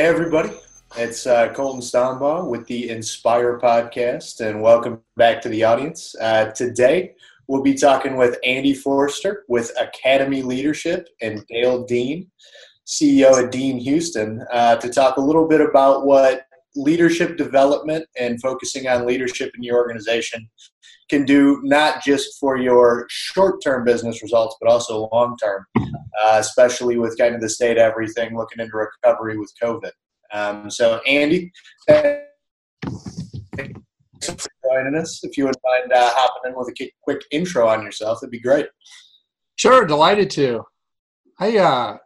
[0.00, 0.50] Hey, everybody.
[0.96, 6.14] It's uh, Colton Stombaugh with the Inspire podcast, and welcome back to the audience.
[6.18, 7.12] Uh, today,
[7.48, 12.30] we'll be talking with Andy Forster with Academy Leadership and Dale Dean,
[12.86, 18.40] CEO of Dean Houston, uh, to talk a little bit about what leadership development and
[18.40, 20.48] focusing on leadership in your organization
[21.10, 27.18] can do not just for your short-term business results but also long-term uh, especially with
[27.18, 29.92] kind of the state of everything looking into recovery with covid.
[30.32, 31.52] Um, so andy
[34.20, 35.20] thanks for joining us.
[35.24, 38.40] If you would mind uh, hopping in with a quick intro on yourself that'd be
[38.40, 38.66] great.
[39.56, 40.64] Sure delighted to.
[41.38, 41.96] I uh,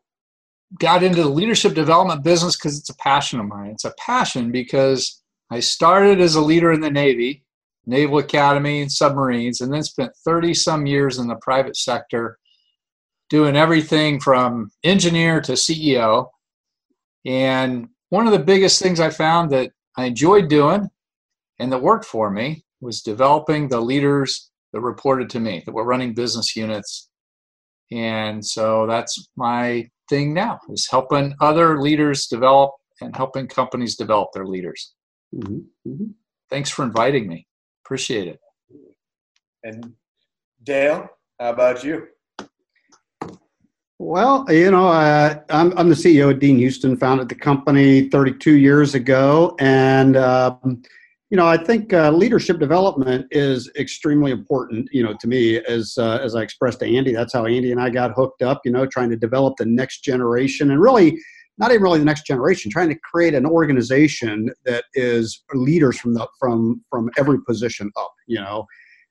[0.79, 3.71] got into the leadership development business because it's a passion of mine.
[3.71, 7.44] It's a passion because I started as a leader in the Navy,
[7.87, 12.39] Naval Academy, and submarines, and then spent 30 some years in the private sector
[13.31, 16.29] doing everything from engineer to CEO.
[17.25, 20.89] And one of the biggest things I found that I enjoyed doing
[21.59, 25.85] and that worked for me was developing the leaders that reported to me, that were
[25.85, 27.09] running business units.
[27.91, 34.31] And so that's my thing now is helping other leaders develop and helping companies develop
[34.33, 34.95] their leaders.
[35.35, 35.91] Mm-hmm.
[35.91, 36.07] Mm-hmm.
[36.51, 37.47] Thanks for inviting me.
[37.85, 38.41] Appreciate it.
[39.63, 39.93] And
[40.63, 42.09] Dale, how about you?
[43.99, 48.53] Well, you know, uh, I'm, I'm the CEO of Dean Houston, founded the company 32
[48.53, 49.55] years ago.
[49.61, 50.83] And, um,
[51.31, 54.89] you know, I think uh, leadership development is extremely important.
[54.93, 57.81] You know, to me, as uh, as I expressed to Andy, that's how Andy and
[57.81, 58.61] I got hooked up.
[58.65, 61.19] You know, trying to develop the next generation, and really,
[61.59, 66.15] not even really the next generation, trying to create an organization that is leaders from
[66.15, 68.13] the from from every position up.
[68.27, 68.67] You know,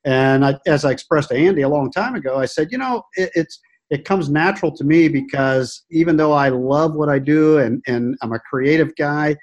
[0.05, 3.03] and I, as I expressed to Andy a long time ago, I said, you know,
[3.15, 3.59] it, it's
[3.89, 8.17] it comes natural to me because even though I love what I do and and
[8.21, 9.35] I'm a creative guy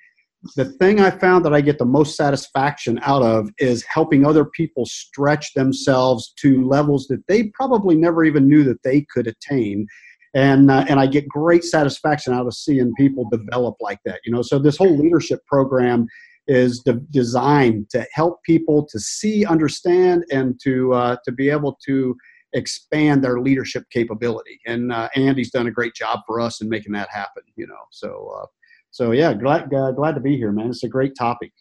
[0.57, 4.45] the thing I found that I get the most satisfaction out of is helping other
[4.45, 9.87] people stretch themselves to levels that they probably never even knew that they could attain.
[10.35, 14.21] And, uh, and I get great satisfaction out of seeing people develop like that.
[14.25, 16.07] You know, so this whole leadership program
[16.47, 21.79] is de- designed to help people to see, understand, and to uh, to be able
[21.87, 22.17] to
[22.53, 24.59] expand their leadership capability.
[24.67, 27.43] And uh, Andy's done a great job for us in making that happen.
[27.57, 28.47] You know, so uh,
[28.91, 30.71] so yeah, glad uh, glad to be here, man.
[30.71, 31.53] It's a great topic.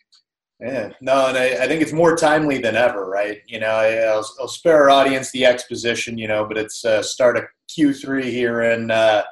[0.59, 3.41] Yeah, no, and I, I think it's more timely than ever, right?
[3.47, 7.01] You know, I, will I'll spare our audience the exposition, you know, but it's uh,
[7.01, 7.46] start of
[7.78, 9.24] Q3 here in uh,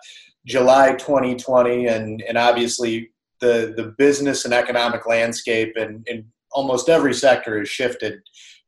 [0.45, 7.13] July 2020, and and obviously the the business and economic landscape and in almost every
[7.13, 8.19] sector has shifted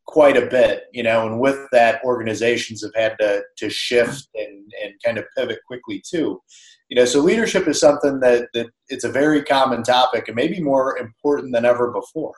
[0.05, 4.71] quite a bit, you know, and with that, organizations have had to to shift and
[4.83, 6.41] and kind of pivot quickly too.
[6.89, 10.59] You know so leadership is something that, that it's a very common topic and maybe
[10.59, 12.33] more important than ever before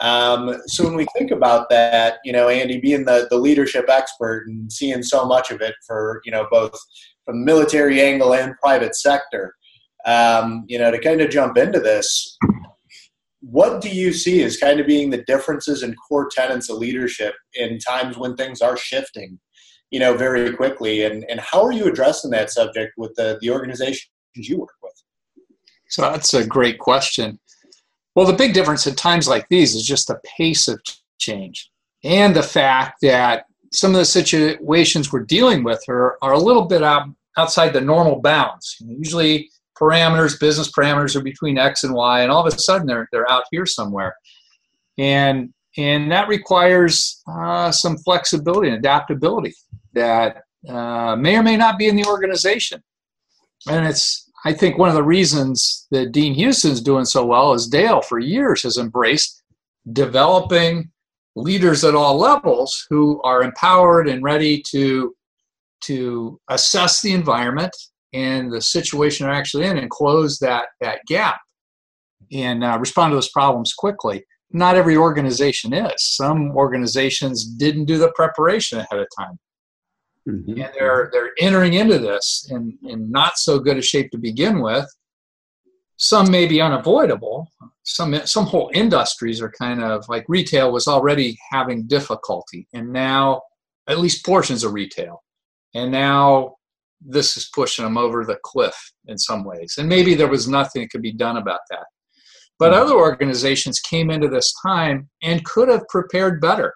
[0.00, 4.46] um, so when we think about that you know andy being the, the leadership expert
[4.46, 6.72] and seeing so much of it for you know both
[7.24, 9.54] from military angle and private sector
[10.06, 12.36] um, you know to kind of jump into this
[13.40, 17.34] what do you see as kind of being the differences and core tenets of leadership
[17.54, 19.38] in times when things are shifting
[19.94, 21.04] you know, very quickly.
[21.04, 24.92] And, and how are you addressing that subject with the, the organizations you work with?
[25.88, 27.38] So that's a great question.
[28.14, 30.80] Well, the big difference in times like these is just the pace of
[31.18, 31.70] change
[32.04, 36.66] and the fact that some of the situations we're dealing with are, are a little
[36.66, 38.76] bit out, outside the normal bounds.
[38.80, 43.08] Usually parameters, business parameters are between X and Y, and all of a sudden they're,
[43.10, 44.14] they're out here somewhere.
[44.96, 49.54] And and that requires uh, some flexibility and adaptability
[49.94, 52.80] that uh, may or may not be in the organization.
[53.68, 57.66] And it's, I think, one of the reasons that Dean Houston's doing so well is
[57.66, 59.42] Dale, for years, has embraced
[59.92, 60.90] developing
[61.36, 65.14] leaders at all levels who are empowered and ready to
[65.82, 67.74] to assess the environment
[68.14, 71.40] and the situation they're actually in and close that that gap
[72.32, 74.24] and uh, respond to those problems quickly
[74.54, 75.94] not every organization is.
[75.98, 79.36] Some organizations didn't do the preparation ahead of time.
[80.28, 80.60] Mm-hmm.
[80.60, 84.60] And they're they're entering into this in, in not so good a shape to begin
[84.60, 84.86] with.
[85.96, 87.48] Some may be unavoidable.
[87.82, 93.42] Some some whole industries are kind of like retail was already having difficulty, and now
[93.86, 95.22] at least portions of retail,
[95.74, 96.54] and now
[97.06, 98.74] this is pushing them over the cliff
[99.06, 99.76] in some ways.
[99.78, 101.84] And maybe there was nothing that could be done about that.
[102.58, 102.78] But hmm.
[102.78, 106.74] other organizations came into this time and could have prepared better.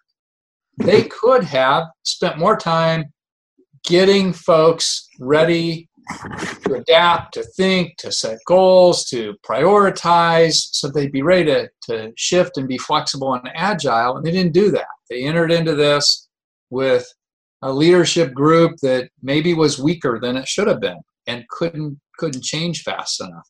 [0.77, 3.12] They could have spent more time
[3.85, 5.89] getting folks ready
[6.65, 12.13] to adapt, to think, to set goals, to prioritize, so they'd be ready to, to
[12.17, 14.17] shift and be flexible and agile.
[14.17, 14.87] And they didn't do that.
[15.11, 16.29] They entered into this
[16.71, 17.07] with
[17.63, 22.43] a leadership group that maybe was weaker than it should have been and couldn't couldn't
[22.43, 23.49] change fast enough.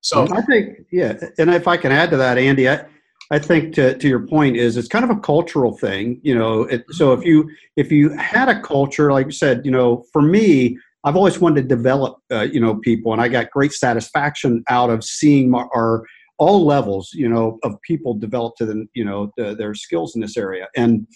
[0.00, 2.84] So I think, yeah, and if I can add to that, Andy, I,
[3.30, 6.62] I think to, to your point is it's kind of a cultural thing, you know.
[6.62, 10.22] It, so if you if you had a culture, like you said, you know, for
[10.22, 14.62] me, I've always wanted to develop, uh, you know, people, and I got great satisfaction
[14.68, 16.04] out of seeing my, our
[16.38, 20.20] all levels, you know, of people develop to the, you know, the, their skills in
[20.20, 21.06] this area, and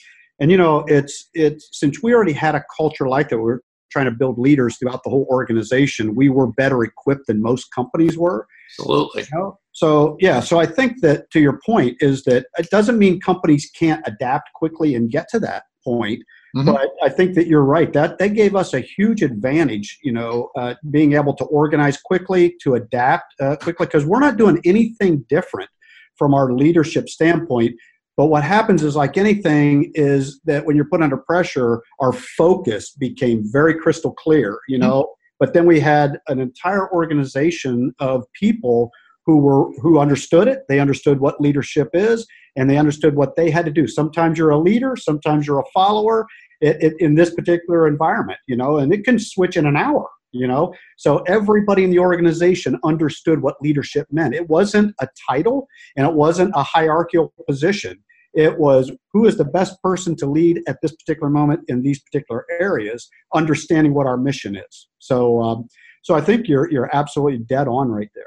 [0.41, 3.63] and you know, it's it's since we already had a culture like that, we are
[3.93, 6.15] trying to build leaders throughout the whole organization.
[6.15, 8.47] We were better equipped than most companies were.
[8.79, 9.23] Absolutely.
[9.23, 9.59] You know?
[9.73, 13.71] So yeah, so I think that to your point is that it doesn't mean companies
[13.79, 16.23] can't adapt quickly and get to that point.
[16.57, 16.73] Mm-hmm.
[16.73, 17.93] But I think that you're right.
[17.93, 22.57] That they gave us a huge advantage, you know, uh, being able to organize quickly,
[22.63, 25.71] to adapt uh, quickly, because we're not doing anything different
[26.17, 27.77] from our leadership standpoint.
[28.17, 32.91] But what happens is, like anything, is that when you're put under pressure, our focus
[32.91, 34.89] became very crystal clear, you mm-hmm.
[34.89, 35.15] know.
[35.41, 38.91] But then we had an entire organization of people
[39.27, 40.61] who were who understood it.
[40.69, 42.27] They understood what leadership is,
[42.57, 43.87] and they understood what they had to do.
[43.87, 46.27] Sometimes you're a leader, sometimes you're a follower.
[46.61, 50.07] It, it, in this particular environment, you know, and it can switch in an hour
[50.33, 55.67] you know so everybody in the organization understood what leadership meant it wasn't a title
[55.97, 57.99] and it wasn't a hierarchical position
[58.35, 62.01] it was who is the best person to lead at this particular moment in these
[62.01, 64.89] particular areas understanding what our mission is.
[64.99, 65.69] So um,
[66.03, 68.25] so i think you're you're absolutely dead on right there.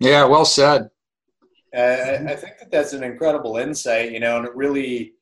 [0.00, 0.88] Yeah well said.
[1.76, 5.12] Uh, I think that that's an incredible insight, you know, and it really,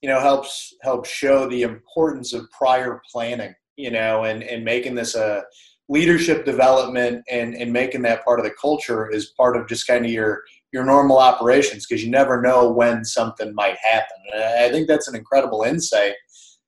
[0.00, 4.94] you know, helps helps show the importance of prior planning you know, and, and making
[4.94, 5.44] this a
[5.88, 10.04] leadership development and, and making that part of the culture is part of just kind
[10.04, 10.42] of your
[10.72, 14.16] your normal operations because you never know when something might happen.
[14.34, 16.14] And I think that's an incredible insight.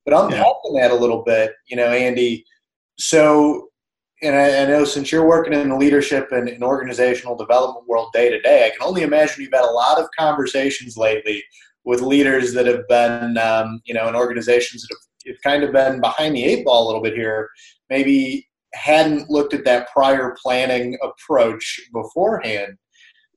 [0.04, 0.88] But unpacking yeah.
[0.88, 2.44] that a little bit, you know, Andy.
[2.98, 3.68] So,
[4.22, 8.10] and I, I know since you're working in the leadership and, and organizational development world
[8.12, 11.42] day to day, I can only imagine you've had a lot of conversations lately
[11.84, 15.72] with leaders that have been, um, you know, in organizations that have you've kind of
[15.72, 17.50] been behind the eight ball a little bit here.
[17.90, 22.76] Maybe hadn't looked at that prior planning approach beforehand.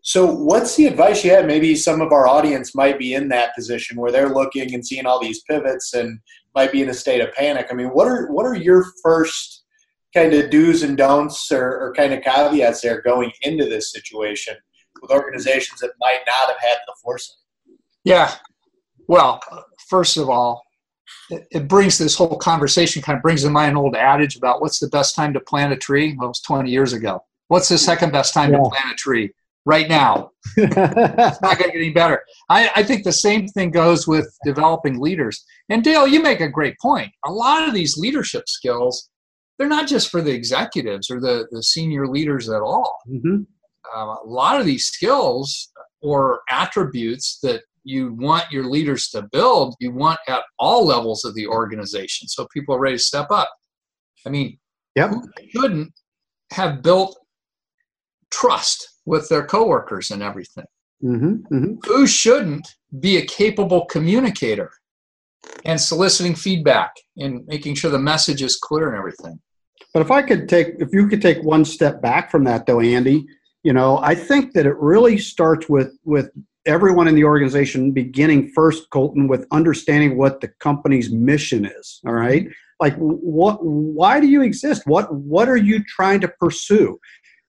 [0.07, 1.45] So, what's the advice you have?
[1.45, 5.06] Maybe some of our audience might be in that position where they're looking and seeing
[5.06, 6.21] all these pivots and
[6.56, 7.68] might be in a state of panic.
[7.69, 9.65] I mean, what are what are your first
[10.13, 14.56] kind of do's and don'ts or, or kind of caveats there going into this situation
[15.01, 17.36] with organizations that might not have had the foresight?
[18.06, 18.33] Yeah.
[19.10, 19.42] Well,
[19.89, 20.63] first of all,
[21.30, 24.80] it, brings this whole conversation kind of brings to mind an old adage about what's
[24.80, 26.15] the best time to plant a tree?
[26.18, 27.25] Well, it was 20 years ago.
[27.50, 28.60] What's the second best time yeah.
[28.60, 29.33] to plant a tree?
[29.68, 30.31] Right now.
[30.56, 32.22] it's not going to get any better.
[32.48, 35.44] I, I think the same thing goes with developing leaders.
[35.68, 37.12] And Dale, you make a great point.
[37.25, 39.10] A lot of these leadership skills,
[39.60, 42.98] they're not just for the executives or the, the senior leaders at all.
[43.10, 43.42] Mm-hmm.
[43.94, 45.70] Uh, a lot of these skills
[46.02, 51.36] or attributes that you want your leaders to build, you want at all levels of
[51.36, 52.30] the organization.
[52.30, 53.50] So people are ready to step up.
[54.25, 54.60] I mean,
[54.96, 55.10] yep.
[55.10, 55.91] who shouldn't
[56.53, 57.20] have built
[58.32, 60.66] trust with their coworkers and everything?
[61.04, 61.74] Mm-hmm, mm-hmm.
[61.86, 64.72] Who shouldn't be a capable communicator
[65.66, 69.40] and soliciting feedback and making sure the message is clear and everything?
[69.94, 72.82] But if I could take, if you could take one step back from that, though,
[72.82, 73.26] Andy,
[73.64, 76.30] you know, I think that it really starts with with
[76.66, 82.14] everyone in the organization beginning first colton with understanding what the company's mission is all
[82.14, 82.50] right
[82.82, 87.00] like what why do you exist what what are you trying to pursue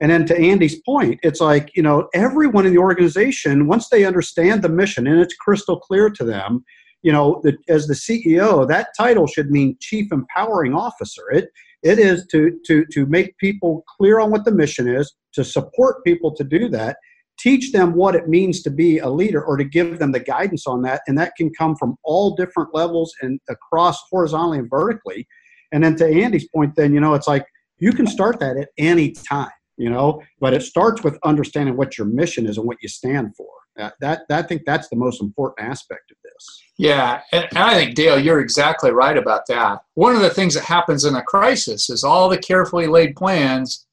[0.01, 4.05] and then to andy's point it's like you know everyone in the organization once they
[4.05, 6.65] understand the mission and it's crystal clear to them
[7.03, 11.23] you know the, as the ceo that title should mean chief empowering officer.
[11.31, 11.49] It
[11.83, 16.05] it is to to to make people clear on what the mission is to support
[16.05, 16.97] people to do that
[17.39, 20.67] teach them what it means to be a leader or to give them the guidance
[20.67, 21.03] on that.
[21.07, 25.25] And that can come from all different levels and across horizontally and vertically.
[25.71, 27.47] And then to andy's point then you know it's like
[27.79, 31.97] you can start that at any time you know but it starts with understanding what
[31.97, 34.97] your mission is and what you stand for that, that, that i think that's the
[34.97, 39.43] most important aspect of this yeah and, and i think dale you're exactly right about
[39.49, 43.15] that one of the things that happens in a crisis is all the carefully laid
[43.17, 43.87] plans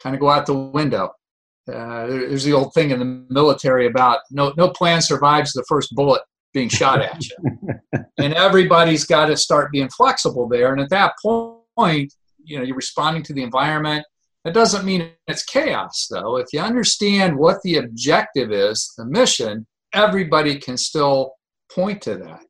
[0.00, 1.12] kind of go out the window
[1.68, 5.94] uh, there's the old thing in the military about no no plan survives the first
[5.94, 6.20] bullet
[6.52, 7.36] being shot at you,
[8.18, 10.72] and everybody's got to start being flexible there.
[10.72, 12.12] And at that point,
[12.44, 14.04] you know you're responding to the environment.
[14.44, 16.36] That doesn't mean it's chaos, though.
[16.36, 21.34] If you understand what the objective is, the mission, everybody can still
[21.72, 22.44] point to that.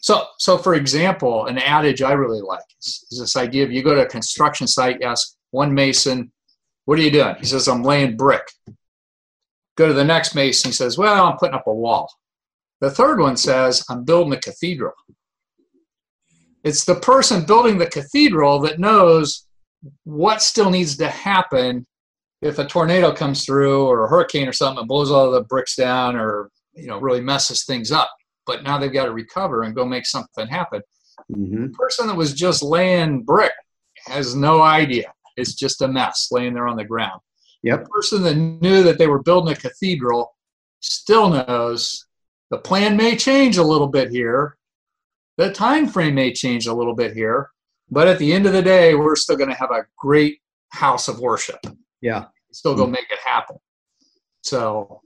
[0.00, 3.82] So, so for example, an adage I really like is, is this idea of you
[3.82, 6.32] go to a construction site, ask one mason,
[6.84, 8.46] "What are you doing?" He says, "I'm laying brick."
[9.76, 12.08] Go to the next mason, he says, "Well, I'm putting up a wall."
[12.80, 14.92] The third one says, I'm building a cathedral.
[16.62, 19.45] It's the person building the cathedral that knows
[20.04, 21.86] what still needs to happen
[22.42, 25.76] if a tornado comes through or a hurricane or something and blows all the bricks
[25.76, 28.10] down or you know really messes things up.
[28.46, 30.82] But now they've got to recover and go make something happen.
[31.32, 31.64] Mm-hmm.
[31.64, 33.52] The person that was just laying brick
[34.06, 35.12] has no idea.
[35.36, 37.20] It's just a mess laying there on the ground.
[37.62, 37.84] Yep.
[37.84, 40.34] The person that knew that they were building a cathedral
[40.80, 42.06] still knows
[42.50, 44.56] the plan may change a little bit here.
[45.36, 47.50] The time frame may change a little bit here,
[47.90, 50.40] but at the end of the day, we're still going to have a great
[50.70, 51.58] house of worship.
[52.00, 53.56] Yeah, still going to make it happen.
[54.42, 55.00] So,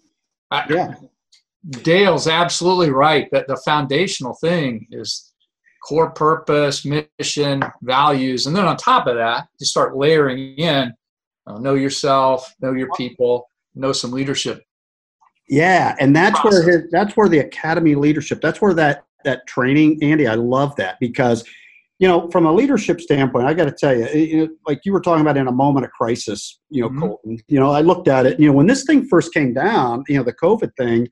[0.50, 0.94] I, yeah,
[1.82, 5.32] Dale's absolutely right that the foundational thing is
[5.86, 10.92] core purpose, mission, values, and then on top of that, you start layering in
[11.46, 14.62] uh, know yourself, know your people, know some leadership
[15.50, 16.64] yeah, and that's process.
[16.64, 18.40] where his, that's where the academy leadership.
[18.40, 20.28] That's where that that training, Andy.
[20.28, 21.44] I love that because
[22.00, 25.00] you know, from a leadership standpoint, I got to tell you, it, like you were
[25.00, 27.00] talking about in a moment of crisis, you know, mm-hmm.
[27.00, 30.04] Colton, you know, I looked at it, you know, when this thing first came down,
[30.08, 31.08] you know, the COVID thing,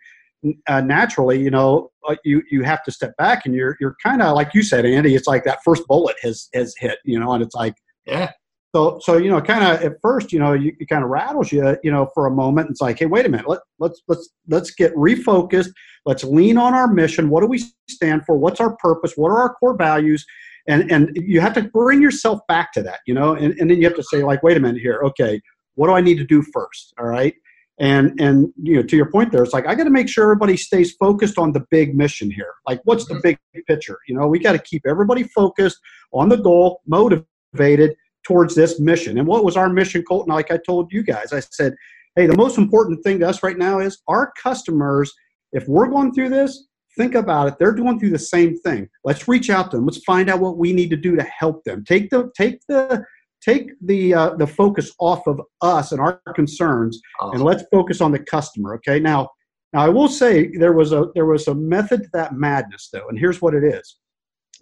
[0.67, 4.23] uh, naturally, you know, uh, you you have to step back and you're you're kind
[4.23, 5.15] of like you said, Andy.
[5.15, 7.75] It's like that first bullet has has hit, you know, and it's like,
[8.07, 8.31] yeah,
[8.75, 11.51] so, so you know, kind of at first, you know, you, it kind of rattles
[11.51, 12.71] you, you know, for a moment.
[12.71, 15.71] It's like, hey, wait a minute, let, let's let's let's get refocused.
[16.05, 17.31] Let's lean on our mission.
[17.31, 18.37] What do we stand for?
[18.37, 19.15] What's our purpose?
[19.17, 20.25] What are our core values?
[20.69, 23.79] And and you have to bring yourself back to that, you know, and, and then
[23.79, 25.41] you have to say, like, wait a minute here, okay,
[25.75, 26.95] what do I need to do first?
[26.99, 27.35] All right.
[27.81, 30.25] And and you know, to your point there, it's like I got to make sure
[30.25, 32.53] everybody stays focused on the big mission here.
[32.67, 33.37] Like, what's the mm-hmm.
[33.55, 33.99] big picture?
[34.09, 35.79] You know, we got to keep everybody focused
[36.13, 37.95] on the goal, motivated
[38.29, 39.17] towards this mission.
[39.19, 40.35] And what was our mission, Colton?
[40.35, 41.75] Like I told you guys, I said,
[42.15, 45.13] hey, the most important thing to us right now is our customers,
[45.53, 46.68] if we're going through this,
[46.99, 47.55] think about it.
[47.59, 48.89] They're going through the same thing.
[49.05, 49.87] Let's reach out to them.
[49.87, 51.85] Let's find out what we need to do to help them.
[51.85, 53.05] Take the take the
[53.41, 57.31] take the uh, the focus off of us and our concerns, oh.
[57.31, 58.75] and let's focus on the customer.
[58.77, 59.01] Okay.
[59.01, 59.31] Now,
[59.73, 63.09] now I will say there was a there was a method to that madness though,
[63.09, 63.97] and here's what it is: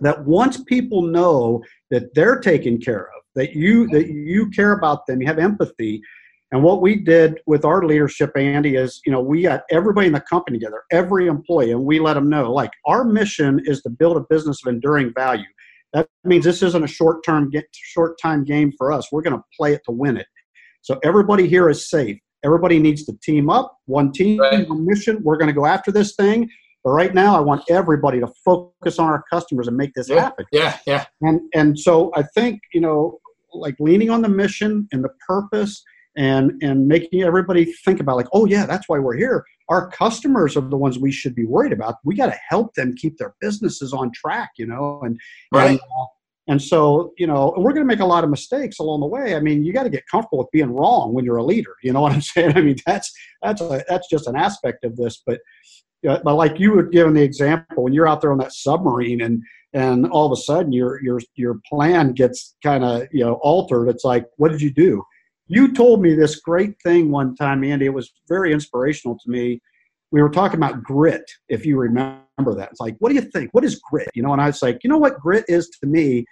[0.00, 5.06] that once people know that they're taken care of that you that you care about
[5.06, 6.02] them you have empathy
[6.52, 10.12] and what we did with our leadership andy is you know we got everybody in
[10.12, 13.90] the company together every employee and we let them know like our mission is to
[13.90, 15.44] build a business of enduring value.
[15.92, 19.10] That means this isn't a short term short time game for us.
[19.10, 20.26] We're going to play it to win it.
[20.82, 22.18] So everybody here is safe.
[22.44, 23.76] Everybody needs to team up.
[23.86, 24.68] One team right.
[24.68, 25.22] one mission.
[25.22, 26.48] We're going to go after this thing.
[26.84, 30.20] But right now, I want everybody to focus on our customers and make this yeah,
[30.20, 30.44] happen.
[30.52, 31.06] Yeah, yeah.
[31.22, 33.18] And and so I think you know
[33.52, 35.82] like leaning on the mission and the purpose
[36.16, 39.44] and and making everybody think about like oh yeah that's why we're here.
[39.68, 41.96] Our customers are the ones we should be worried about.
[42.04, 45.18] We got to help them keep their businesses on track you know and
[45.52, 45.70] right.
[45.70, 46.06] and, uh,
[46.48, 49.36] and so you know we're going to make a lot of mistakes along the way.
[49.36, 51.92] I mean you got to get comfortable with being wrong when you're a leader you
[51.92, 52.56] know what i'm saying?
[52.56, 55.40] I mean that's that's a, that's just an aspect of this but
[56.02, 59.42] but like you were given the example when you're out there on that submarine and
[59.72, 63.88] and all of a sudden your your your plan gets kind of you know altered
[63.88, 65.02] it's like what did you do
[65.48, 67.86] you told me this great thing one time andy.
[67.86, 69.60] It was very inspirational to me.
[70.10, 72.70] We were talking about grit if you remember that.
[72.70, 73.50] It's like what do you think?
[73.52, 74.08] What is grit?
[74.14, 76.24] You know and i was like you know what grit is to me?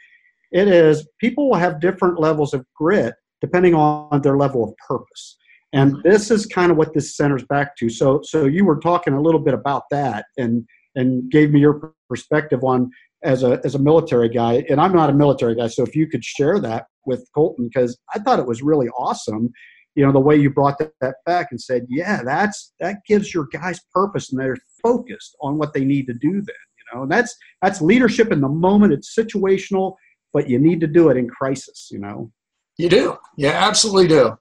[0.53, 5.37] It is people will have different levels of grit depending on their level of purpose.
[5.73, 7.89] And this is kind of what this centers back to.
[7.89, 10.65] So so you were talking a little bit about that and
[10.97, 12.91] and gave me your perspective on
[13.25, 16.07] as a as a military guy, and I'm not a military guy, so if you
[16.07, 19.53] could share that with Colton, because I thought it was really awesome.
[19.95, 23.33] You know the way you brought that, that back and said, yeah, that's that gives
[23.33, 26.33] your guys purpose, and they're focused on what they need to do.
[26.33, 28.93] Then you know, and that's that's leadership in the moment.
[28.93, 29.95] It's situational,
[30.33, 31.89] but you need to do it in crisis.
[31.93, 32.33] You know,
[32.77, 34.37] you do, you absolutely do,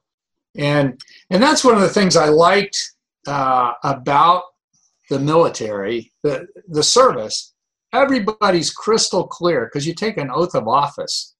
[0.56, 2.76] and and that's one of the things I liked
[3.28, 4.42] uh, about
[5.08, 7.54] the military, the the service
[7.94, 11.33] everybody's crystal clear because you take an oath of office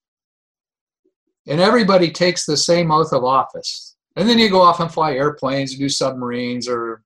[1.47, 5.13] and everybody takes the same oath of office and then you go off and fly
[5.13, 7.03] airplanes do submarines or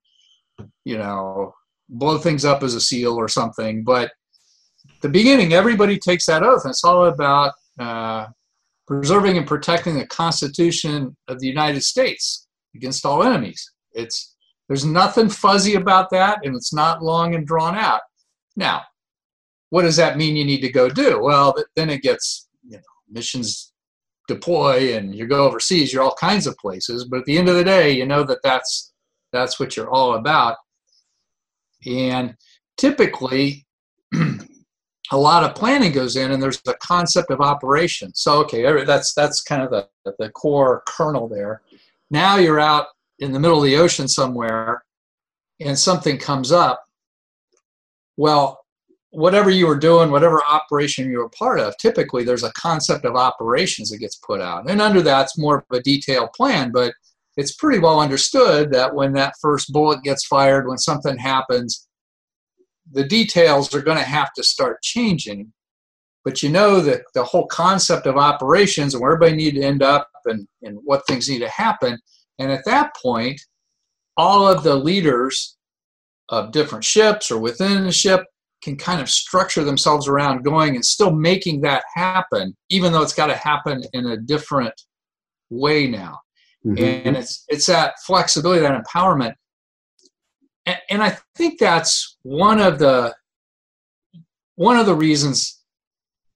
[0.85, 1.53] you know
[1.89, 4.11] blow things up as a seal or something but
[5.01, 8.27] the beginning everybody takes that oath and it's all about uh,
[8.89, 13.71] preserving and protecting the Constitution of the United States against all enemies.
[13.93, 14.35] It's
[14.67, 18.01] there's nothing fuzzy about that, and it's not long and drawn out.
[18.55, 18.81] Now,
[19.69, 21.21] what does that mean you need to go do?
[21.21, 23.73] Well, then it gets you know missions
[24.29, 25.91] deploy and you go overseas.
[25.91, 28.41] You're all kinds of places, but at the end of the day, you know that
[28.43, 28.93] that's
[29.33, 30.55] that's what you're all about.
[31.85, 32.35] And
[32.77, 33.65] typically,
[35.11, 38.13] a lot of planning goes in, and there's the concept of operation.
[38.15, 41.61] So, okay, that's that's kind of the the core kernel there.
[42.09, 42.87] Now you're out
[43.19, 44.83] in the middle of the ocean somewhere,
[45.59, 46.85] and something comes up.
[48.17, 48.58] Well,
[49.11, 53.15] whatever you were doing, whatever operation you were part of, typically there's a concept of
[53.15, 54.69] operations that gets put out.
[54.69, 56.93] And under that's more of a detailed plan, but
[57.35, 61.87] it's pretty well understood that when that first bullet gets fired, when something happens,
[62.91, 65.51] the details are going to have to start changing.
[66.25, 69.81] But you know that the whole concept of operations and where everybody need to end
[69.81, 71.97] up and, and what things need to happen.
[72.39, 73.41] And at that point,
[74.17, 75.55] all of the leaders
[76.27, 78.25] of different ships or within the ship
[78.61, 83.13] can kind of structure themselves around going and still making that happen, even though it's
[83.13, 84.73] got to happen in a different
[85.49, 86.19] way now.
[86.65, 87.07] Mm-hmm.
[87.07, 89.33] And it's it's that flexibility, that empowerment.
[90.65, 93.15] And, and I think that's one of the
[94.55, 95.61] one of the reasons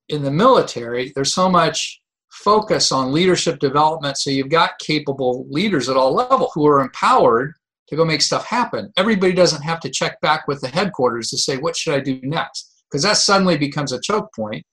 [0.09, 2.01] in the military there's so much
[2.31, 7.53] focus on leadership development so you've got capable leaders at all level who are empowered
[7.93, 8.91] to go make stuff happen.
[8.97, 12.19] Everybody doesn't have to check back with the headquarters to say, what should I do
[12.23, 12.83] next?
[12.89, 14.65] Because that suddenly becomes a choke point.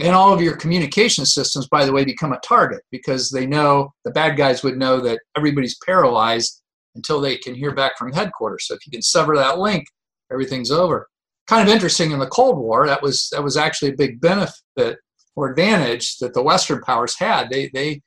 [0.00, 3.92] And all of your communication systems, by the way, become a target because they know
[4.04, 6.62] the bad guys would know that everybody's paralyzed
[6.96, 8.66] until they can hear back from headquarters.
[8.66, 9.86] So if you can sever that link,
[10.32, 11.08] everything's over.
[11.46, 14.98] Kind of interesting in the Cold War, that was that was actually a big benefit
[15.36, 17.50] or advantage that the Western powers had.
[17.50, 18.00] They they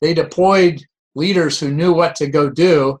[0.00, 0.80] they deployed
[1.14, 2.98] leaders who knew what to go do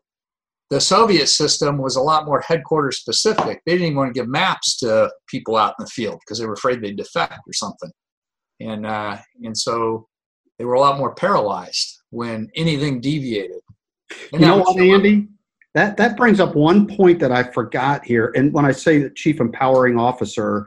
[0.70, 3.62] the Soviet system was a lot more headquarters specific.
[3.64, 6.46] They didn't even want to give maps to people out in the field because they
[6.46, 7.90] were afraid they'd defect or something.
[8.60, 10.08] And, uh, and so
[10.58, 13.60] they were a lot more paralyzed when anything deviated.
[14.32, 15.28] And you know what, Andy?
[15.74, 18.32] That, that brings up one point that I forgot here.
[18.34, 20.66] And when I say the chief empowering officer,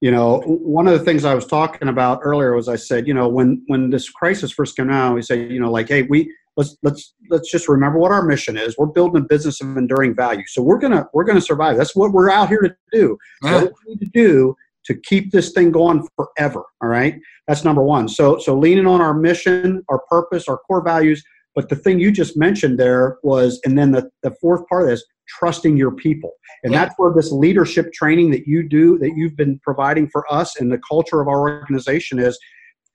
[0.00, 3.14] you know, one of the things I was talking about earlier was I said, you
[3.14, 6.32] know, when when this crisis first came out, we said, you know, like, hey, we
[6.56, 8.76] let's let's let's just remember what our mission is.
[8.76, 10.44] We're building a business of enduring value.
[10.46, 11.76] So we're gonna we're gonna survive.
[11.76, 13.16] That's what we're out here to do.
[13.42, 13.62] Yeah.
[13.62, 14.54] What we need to do
[14.86, 16.64] to keep this thing going forever.
[16.82, 17.18] All right.
[17.46, 18.08] That's number one.
[18.08, 21.22] So so leaning on our mission, our purpose, our core values.
[21.54, 24.88] But the thing you just mentioned there was, and then the, the fourth part of
[24.88, 26.32] this, trusting your people.
[26.64, 26.84] And yeah.
[26.84, 30.72] that's where this leadership training that you do, that you've been providing for us and
[30.72, 32.38] the culture of our organization is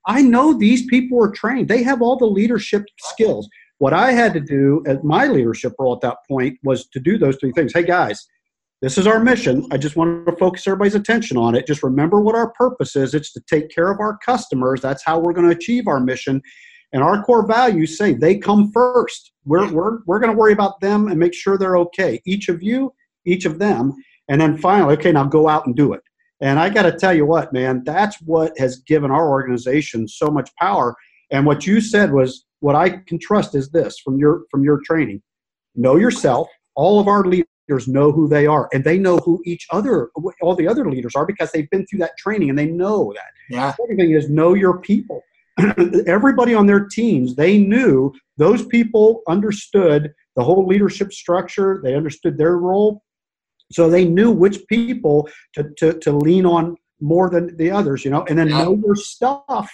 [0.07, 1.67] I know these people are trained.
[1.67, 3.47] They have all the leadership skills.
[3.79, 7.17] What I had to do at my leadership role at that point was to do
[7.17, 7.73] those three things.
[7.73, 8.25] Hey, guys,
[8.81, 9.67] this is our mission.
[9.71, 11.67] I just want to focus everybody's attention on it.
[11.67, 14.81] Just remember what our purpose is it's to take care of our customers.
[14.81, 16.41] That's how we're going to achieve our mission.
[16.93, 19.33] And our core values say they come first.
[19.45, 22.21] We're, we're, we're going to worry about them and make sure they're okay.
[22.25, 22.93] Each of you,
[23.25, 23.93] each of them.
[24.29, 26.01] And then finally, okay, now go out and do it.
[26.41, 30.27] And I got to tell you what, man, that's what has given our organization so
[30.27, 30.95] much power.
[31.31, 34.79] And what you said was what I can trust is this from your from your
[34.85, 35.21] training.
[35.75, 36.47] Know yourself.
[36.75, 40.09] All of our leaders know who they are, and they know who each other,
[40.41, 43.31] all the other leaders are, because they've been through that training and they know that.
[43.49, 43.73] Yeah.
[43.83, 45.23] Everything is know your people.
[46.07, 51.81] Everybody on their teams, they knew those people understood the whole leadership structure.
[51.83, 53.01] They understood their role,
[53.71, 58.11] so they knew which people to, to, to lean on more than the others, you
[58.11, 58.63] know, and then yeah.
[58.63, 59.71] know your stuff.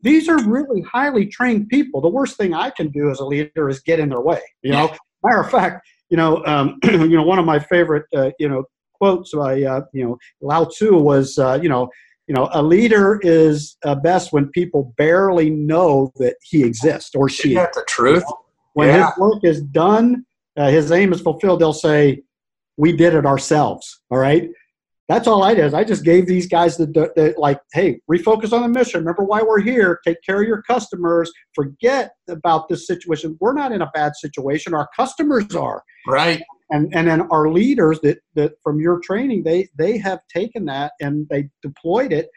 [0.00, 2.00] These are really highly trained people.
[2.00, 4.40] The worst thing I can do as a leader is get in their way.
[4.62, 8.30] You know, matter of fact, you know, um, you know, one of my favorite, uh,
[8.38, 11.88] you know, quotes by, uh, you know, Lao Tzu was, uh, you know,
[12.26, 17.28] you know, a leader is uh, best when people barely know that he exists or
[17.28, 17.50] she.
[17.50, 18.22] Isn't that the truth?
[18.22, 18.40] You know?
[18.74, 19.06] When yeah.
[19.06, 20.24] his work is done,
[20.56, 21.60] uh, his aim is fulfilled.
[21.60, 22.22] They'll say,
[22.76, 24.00] we did it ourselves.
[24.10, 24.48] All right.
[25.08, 25.74] That's all I did.
[25.74, 29.00] I just gave these guys the, the, like, hey, refocus on the mission.
[29.00, 30.00] Remember why we're here.
[30.06, 31.30] Take care of your customers.
[31.54, 33.36] Forget about this situation.
[33.38, 34.72] We're not in a bad situation.
[34.72, 35.82] Our customers are.
[36.06, 36.42] Right.
[36.70, 40.92] And and then our leaders that that from your training, they they have taken that
[41.00, 42.28] and they deployed it.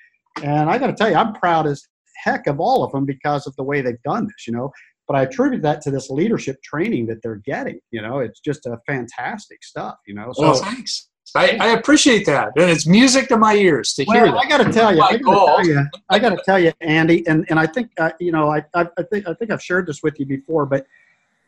[0.43, 1.87] And I got to tell you, I'm proud as
[2.23, 4.45] heck of all of them because of the way they've done this.
[4.45, 4.71] You know,
[5.07, 7.79] but I attribute that to this leadership training that they're getting.
[7.91, 9.97] You know, it's just a fantastic stuff.
[10.05, 11.09] You know, so well, thanks.
[11.35, 14.37] I, I, appreciate that, and it's music to my ears to well, hear that.
[14.37, 16.71] I got to tell you, I got to tell you, I got to tell you,
[16.81, 19.61] Andy, and, and I think uh, you know, I, I, I, think I think I've
[19.61, 20.85] shared this with you before, but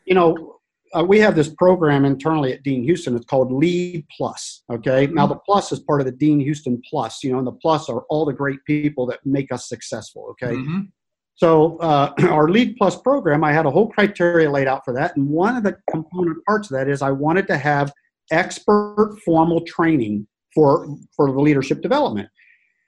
[0.04, 0.58] you know,
[0.94, 3.16] uh, we have this program internally at Dean Houston.
[3.16, 4.62] It's called Lead Plus.
[4.70, 7.24] Okay, now the Plus is part of the Dean Houston Plus.
[7.24, 10.26] You know, and the Plus are all the great people that make us successful.
[10.32, 10.54] Okay.
[10.54, 10.80] Mm-hmm.
[11.34, 15.16] So uh, our Lead Plus program, I had a whole criteria laid out for that,
[15.16, 17.92] and one of the component parts of that is I wanted to have
[18.30, 22.28] expert formal training for for the leadership development.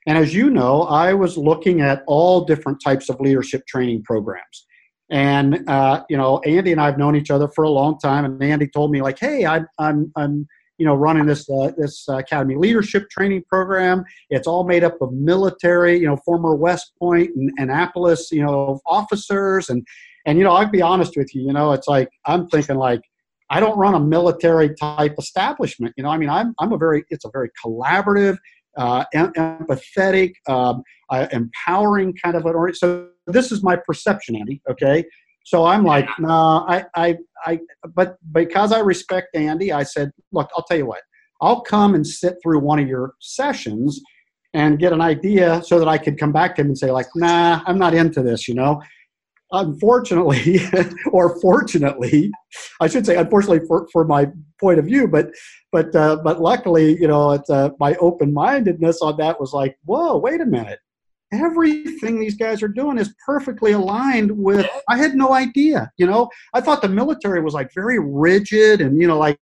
[0.06, 4.66] And as you know, I was looking at all different types of leadership training programs.
[5.10, 8.24] And uh, you know, Andy and I have known each other for a long time.
[8.24, 10.46] And Andy told me like, "Hey, I'm I'm I'm
[10.82, 14.02] you know running this uh, this academy leadership training program.
[14.30, 18.80] It's all made up of military, you know, former West Point and Annapolis, you know,
[18.84, 19.68] officers.
[19.68, 19.86] And
[20.26, 23.02] and you know, I'd be honest with you, you know, it's like I'm thinking like
[23.48, 25.94] I don't run a military type establishment.
[25.96, 28.38] You know, I mean, I'm I'm a very it's a very collaborative,
[28.76, 32.74] uh, em- empathetic, um, uh, empowering kind of an.
[32.74, 34.60] So this is my perception, Andy.
[34.68, 35.04] Okay,
[35.44, 37.60] so I'm like, no, nah, I, I, I,
[37.94, 41.02] but because I respect Andy, I said, look, I'll tell you what,
[41.40, 44.00] I'll come and sit through one of your sessions
[44.54, 47.06] and get an idea so that I could come back to him and say, like,
[47.14, 48.80] nah, I'm not into this, you know.
[49.50, 50.60] Unfortunately,
[51.12, 52.30] or fortunately,
[52.80, 54.28] I should say, unfortunately for, for my
[54.60, 55.30] point of view, but
[55.72, 59.76] but uh, but luckily, you know, it's, uh, my open mindedness on that was like,
[59.84, 60.78] whoa, wait a minute,
[61.32, 66.28] everything these guys are doing is perfectly aligned with i had no idea you know?
[66.54, 69.38] I thought the military was like very rigid and you know like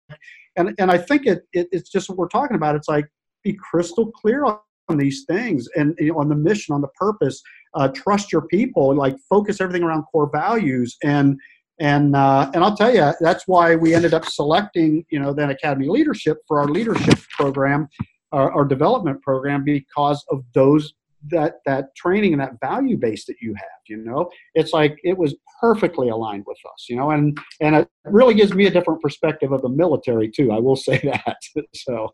[0.55, 2.75] and and i think it, it it's just what we're talking about.
[2.75, 3.07] It's like
[3.43, 7.41] be crystal clear on these things and you know, on the mission on the purpose
[7.73, 10.97] uh, trust your people like focus everything around core values.
[11.03, 11.39] And
[11.79, 15.51] and uh, and I'll tell you that's why we ended up selecting you know then
[15.51, 17.87] Academy Leadership for our leadership program,
[18.31, 20.93] our, our development program because of those
[21.29, 25.17] that that training and that value base that you have you know it's like it
[25.17, 29.01] was perfectly aligned with us you know and and it really gives me a different
[29.01, 31.37] perspective of the military too i will say that
[31.73, 32.13] so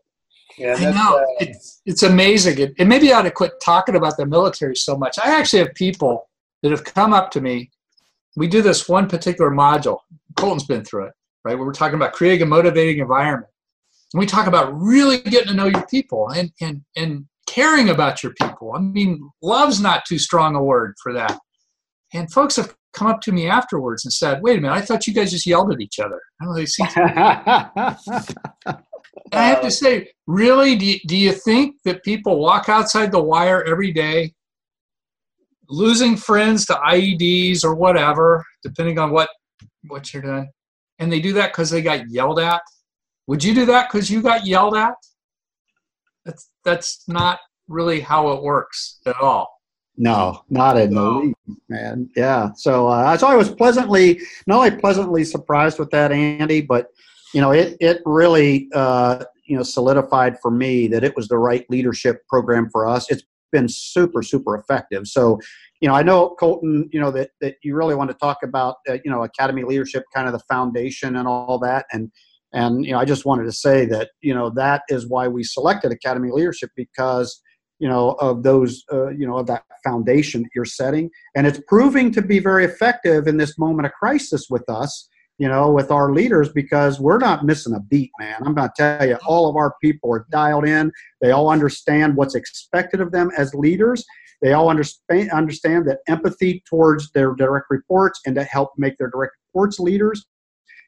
[0.58, 2.58] yeah, I know uh, it's it's amazing.
[2.58, 5.18] It, and maybe I ought to quit talking about the military so much.
[5.18, 6.28] I actually have people
[6.62, 7.70] that have come up to me.
[8.36, 9.98] We do this one particular module.
[10.36, 11.12] Colton's been through it,
[11.44, 11.56] right?
[11.56, 13.50] Where we're talking about creating a motivating environment.
[14.12, 18.22] And we talk about really getting to know your people and and and caring about
[18.22, 18.72] your people.
[18.74, 21.38] I mean, love's not too strong a word for that.
[22.12, 25.06] And folks have come up to me afterwards and said, "Wait a minute, I thought
[25.06, 26.84] you guys just yelled at each other." I don't know, see.
[29.32, 33.22] I have to say, really, do you, do you think that people walk outside the
[33.22, 34.32] wire every day,
[35.68, 39.28] losing friends to IEDs or whatever, depending on what
[39.88, 40.50] what you're doing,
[40.98, 42.62] and they do that because they got yelled at?
[43.26, 44.94] Would you do that because you got yelled at?
[46.24, 49.54] That's that's not really how it works at all.
[49.96, 51.04] No, not in no.
[51.04, 52.10] the least, man.
[52.16, 52.50] Yeah.
[52.56, 56.88] So, uh, so I was pleasantly, not only pleasantly surprised with that, Andy, but
[57.32, 61.38] you know, it it really uh, you know solidified for me that it was the
[61.38, 63.10] right leadership program for us.
[63.10, 65.06] It's been super super effective.
[65.06, 65.38] So,
[65.80, 68.76] you know, I know Colton, you know that that you really want to talk about
[68.88, 72.10] uh, you know academy leadership, kind of the foundation and all that, and
[72.54, 75.42] and you know, I just wanted to say that you know that is why we
[75.42, 77.42] selected Academy Leadership because
[77.80, 81.60] you know of those uh, you know of that foundation that you're setting, and it's
[81.66, 85.08] proving to be very effective in this moment of crisis with us.
[85.36, 88.36] You know, with our leaders because we're not missing a beat, man.
[88.46, 90.92] I'm going to tell you, all of our people are dialed in.
[91.20, 94.04] They all understand what's expected of them as leaders.
[94.42, 99.10] They all understand understand that empathy towards their direct reports and to help make their
[99.10, 100.24] direct reports leaders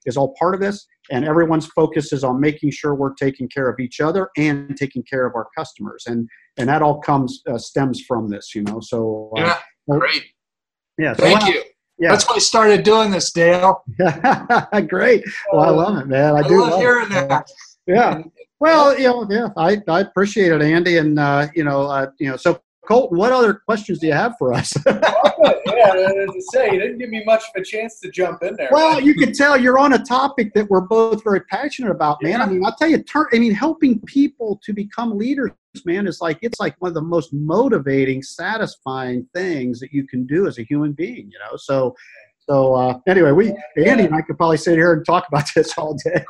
[0.06, 3.68] is all part of this and everyone's focus is on making sure we're taking care
[3.68, 7.58] of each other and taking care of our customers and and that all comes uh,
[7.58, 9.58] stems from this you know so uh, yeah
[9.98, 10.24] great
[10.98, 11.62] yeah so thank you
[11.98, 12.10] yeah.
[12.10, 13.82] That's why I started doing this, Dale.
[14.88, 15.24] Great.
[15.50, 16.34] Well, I love it, man.
[16.34, 17.28] I, I do love, love hearing it.
[17.28, 17.50] that.
[17.86, 18.22] Yeah.
[18.60, 22.30] Well, you know, yeah, I, I appreciate it, Andy, and uh, you know, uh, you
[22.30, 24.72] know, so Colton, what other questions do you have for us?
[24.86, 28.54] yeah, as I say, you didn't give me much of a chance to jump in
[28.56, 28.68] there.
[28.70, 32.38] Well, you can tell you're on a topic that we're both very passionate about, man.
[32.38, 32.44] Yeah.
[32.44, 35.52] I mean, I'll tell you, turn, I mean, helping people to become leaders,
[35.84, 40.26] man, is like it's like one of the most motivating, satisfying things that you can
[40.26, 41.30] do as a human being.
[41.30, 41.94] You know, so
[42.48, 45.76] so uh, anyway, we Andy and I could probably sit here and talk about this
[45.76, 46.24] all day.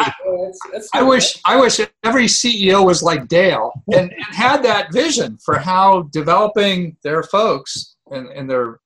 [0.95, 5.59] I wish I wish every CEO was like Dale and, and had that vision for
[5.59, 8.81] how developing their folks and, and their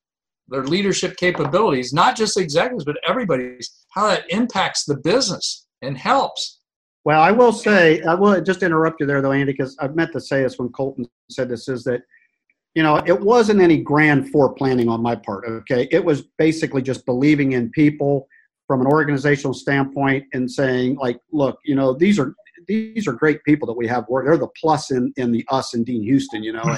[0.49, 6.59] their leadership capabilities, not just executives but everybody's, how that impacts the business and helps.
[7.05, 10.13] Well, I will say, I will just interrupt you there, though, Andy, because I meant
[10.13, 12.03] to say this when Colton said this is that,
[12.75, 15.89] you know, it wasn't any grand planning on my part, okay?
[15.91, 18.29] It was basically just believing in people
[18.67, 22.35] from an organizational standpoint and saying, like, look, you know, these are
[22.69, 24.07] these are great people that we have.
[24.09, 24.27] Work.
[24.27, 26.77] They're the plus in in the us and Dean Houston, you know.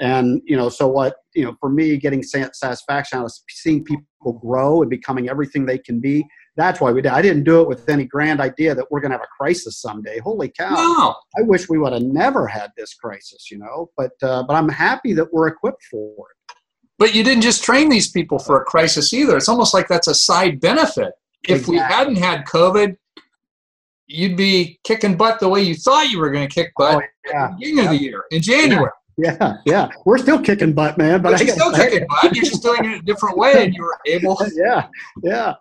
[0.00, 4.32] And you know, so what you know, for me, getting satisfaction out of seeing people
[4.42, 7.12] grow and becoming everything they can be that's why we did.
[7.12, 9.80] I didn't do it with any grand idea that we're going to have a crisis
[9.80, 10.18] someday.
[10.18, 10.74] Holy cow!
[10.74, 11.14] No.
[11.38, 13.90] I wish we would have never had this crisis, you know.
[13.96, 16.56] But uh, but I'm happy that we're equipped for it.
[16.98, 19.36] But you didn't just train these people for a crisis either.
[19.36, 21.14] It's almost like that's a side benefit.
[21.44, 21.74] If exactly.
[21.74, 22.96] we hadn't had COVID,
[24.06, 27.30] you'd be kicking butt the way you thought you were going to kick butt oh,
[27.30, 27.44] yeah.
[27.44, 27.84] at the beginning yeah.
[27.84, 28.90] of the year in January.
[29.18, 29.36] Yeah.
[29.40, 31.20] yeah, yeah, we're still kicking butt, man.
[31.22, 32.34] But, but you're still kicking butt.
[32.34, 34.38] You're just doing it a different way, and you were able.
[34.54, 34.86] yeah,
[35.22, 35.54] yeah.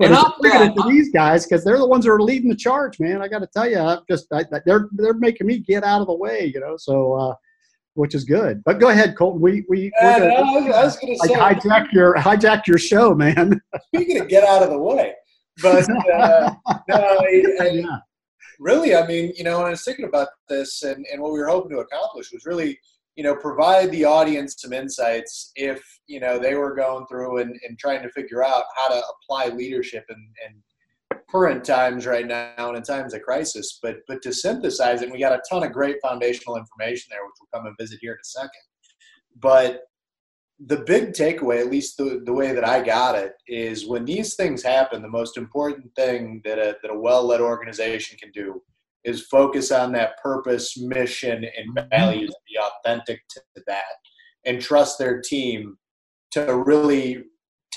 [0.00, 3.00] And I'm looking at these guys because they're the ones that are leading the charge,
[3.00, 3.20] man.
[3.20, 6.06] I got to tell you, I'm just I, they're they're making me get out of
[6.06, 6.76] the way, you know.
[6.76, 7.34] So, uh,
[7.94, 8.62] which is good.
[8.64, 9.40] But go ahead, Colton.
[9.40, 13.12] We we uh, gonna, I was, was going to say hijack your hijack your show,
[13.14, 13.60] man.
[13.94, 15.14] Speaking of get out of the way,
[15.62, 16.54] but uh,
[16.88, 17.96] no, I, I, yeah.
[18.60, 21.40] really, I mean, you know, when I was thinking about this and and what we
[21.40, 22.78] were hoping to accomplish was really
[23.18, 27.58] you know, provide the audience some insights if, you know, they were going through and,
[27.66, 32.52] and trying to figure out how to apply leadership in, in current times right now
[32.68, 33.80] and in times of crisis.
[33.82, 37.24] But but to synthesize it, and we got a ton of great foundational information there,
[37.26, 38.62] which we'll come and visit here in a second.
[39.40, 39.80] But
[40.64, 44.36] the big takeaway, at least the, the way that I got it, is when these
[44.36, 48.62] things happen, the most important thing that a, that a well led organization can do
[49.04, 51.88] is focus on that purpose, mission, and mm-hmm.
[51.90, 53.82] values, be authentic to that,
[54.44, 55.76] and trust their team
[56.32, 57.24] to really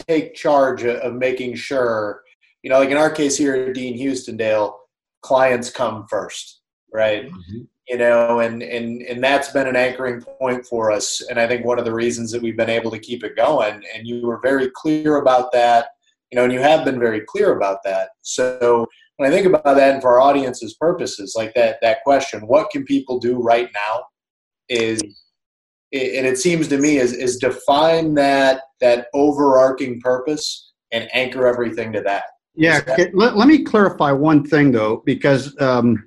[0.08, 2.22] take charge of making sure,
[2.64, 4.78] you know, like in our case here at Dean Houston, Dale,
[5.22, 6.62] clients come first,
[6.94, 7.26] right?
[7.26, 7.62] Mm-hmm.
[7.88, 11.66] You know, and and and that's been an anchoring point for us, and I think
[11.66, 13.84] one of the reasons that we've been able to keep it going.
[13.94, 15.88] And you were very clear about that,
[16.32, 18.10] you know, and you have been very clear about that.
[18.22, 18.88] So
[19.22, 22.72] when I think about that and for our audience's purposes, like that that question, what
[22.72, 24.04] can people do right now,
[24.68, 25.00] is
[25.94, 31.94] and it seems to me is is define that that overarching purpose and anchor everything
[31.94, 32.24] to that.
[32.56, 36.04] Yeah, that- let, let me clarify one thing though, because um,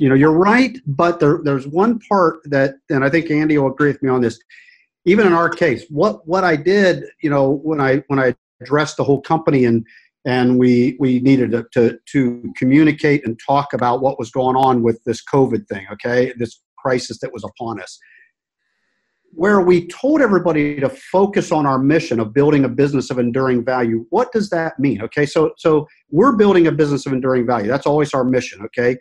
[0.00, 3.70] you know you're right, but there, there's one part that, and I think Andy will
[3.70, 4.36] agree with me on this.
[5.04, 8.96] Even in our case, what what I did, you know, when I when I addressed
[8.96, 9.86] the whole company and
[10.24, 14.82] and we we needed to, to, to communicate and talk about what was going on
[14.82, 15.86] with this COVID thing.
[15.92, 17.98] Okay, this crisis that was upon us.
[19.32, 23.64] Where we told everybody to focus on our mission of building a business of enduring
[23.64, 24.06] value.
[24.10, 25.02] What does that mean?
[25.02, 27.68] Okay, so so we're building a business of enduring value.
[27.68, 28.62] That's always our mission.
[28.66, 28.96] Okay,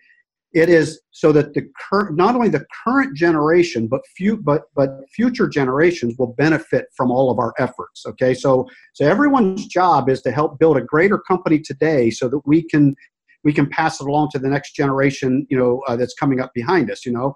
[0.54, 4.90] it is so that the current, not only the current generation, but few, but but
[5.10, 8.06] future generations will benefit from all of our efforts.
[8.06, 12.42] Okay, so so everyone's job is to help build a greater company today, so that
[12.46, 12.96] we can
[13.44, 15.48] we can pass it along to the next generation.
[15.50, 17.04] You know, uh, that's coming up behind us.
[17.06, 17.34] You know,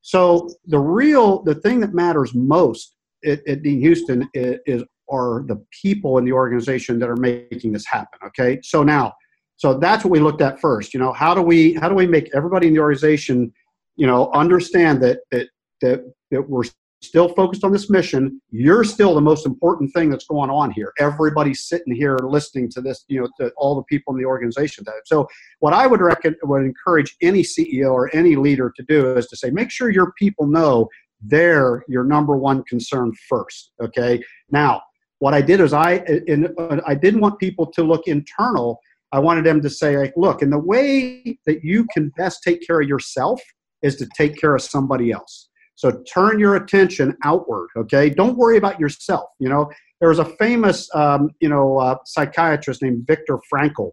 [0.00, 2.94] so the real the thing that matters most
[3.26, 7.72] at, at Dean Houston is, is are the people in the organization that are making
[7.72, 8.18] this happen.
[8.26, 9.12] Okay, so now
[9.58, 10.94] so that's what we looked at first.
[10.94, 13.52] You know, how do we how do we make everybody in the organization,
[13.96, 15.48] you know, understand that that
[15.82, 16.62] that, that we're
[17.02, 18.40] still focused on this mission.
[18.50, 20.92] You're still the most important thing that's going on here.
[21.00, 24.84] Everybody's sitting here listening to this, you know, to all the people in the organization.
[25.04, 25.26] So,
[25.58, 29.36] what I would reckon would encourage any CEO or any leader to do is to
[29.36, 30.88] say, make sure your people know
[31.20, 33.72] they're your number one concern first.
[33.82, 34.22] Okay.
[34.52, 34.82] Now,
[35.18, 35.96] what I did is I
[36.28, 36.54] in,
[36.86, 38.78] I didn't want people to look internal
[39.12, 42.66] I wanted them to say, like, look, and the way that you can best take
[42.66, 43.40] care of yourself
[43.82, 45.48] is to take care of somebody else.
[45.76, 48.10] So turn your attention outward, okay?
[48.10, 49.30] Don't worry about yourself.
[49.38, 53.92] You know, there was a famous, um, you know, uh, psychiatrist named Viktor Frankl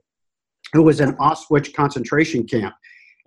[0.73, 2.75] who was in Auschwitz concentration camp.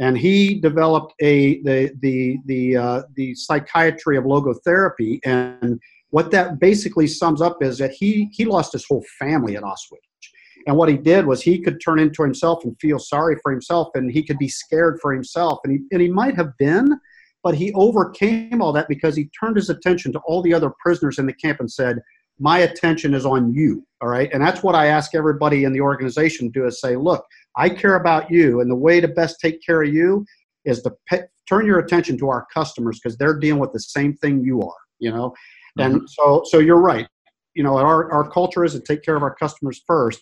[0.00, 6.60] And he developed a the the the uh, the psychiatry of logotherapy, and what that
[6.60, 10.07] basically sums up is that he he lost his whole family at Auschwitz
[10.66, 13.88] and what he did was he could turn into himself and feel sorry for himself,
[13.94, 15.60] and he could be scared for himself.
[15.64, 16.98] And he, and he might have been,
[17.42, 21.18] but he overcame all that because he turned his attention to all the other prisoners
[21.18, 22.00] in the camp and said,
[22.38, 25.80] my attention is on you all right and that's what i ask everybody in the
[25.80, 27.24] organization to do is say look
[27.56, 30.24] i care about you and the way to best take care of you
[30.64, 34.14] is to pe- turn your attention to our customers because they're dealing with the same
[34.14, 35.30] thing you are you know
[35.78, 35.96] mm-hmm.
[35.96, 37.08] and so so you're right
[37.54, 40.20] you know our, our culture is to take care of our customers first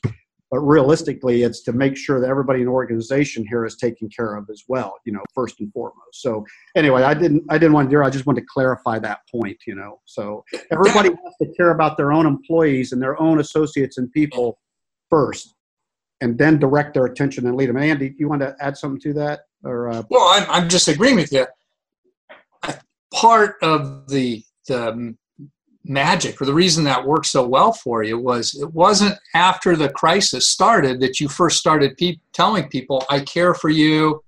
[0.51, 4.37] but realistically, it's to make sure that everybody in the organization here is taken care
[4.37, 4.95] of as well.
[5.05, 6.23] You know, first and foremost.
[6.23, 6.45] So
[6.77, 8.03] anyway, I didn't I didn't want to do.
[8.03, 9.59] I just wanted to clarify that point.
[9.67, 13.99] You know, so everybody has to care about their own employees and their own associates
[13.99, 14.59] and people
[15.11, 15.55] first,
[16.21, 17.77] and then direct their attention and lead them.
[17.77, 19.41] Andy, you want to add something to that?
[19.65, 21.47] Or uh, well, I'm I'm just agreeing with you.
[23.13, 25.17] Part of the the
[25.88, 29.88] magic or the reason that worked so well for you was it wasn't after the
[29.90, 34.22] crisis started that you first started pe- telling people i care for you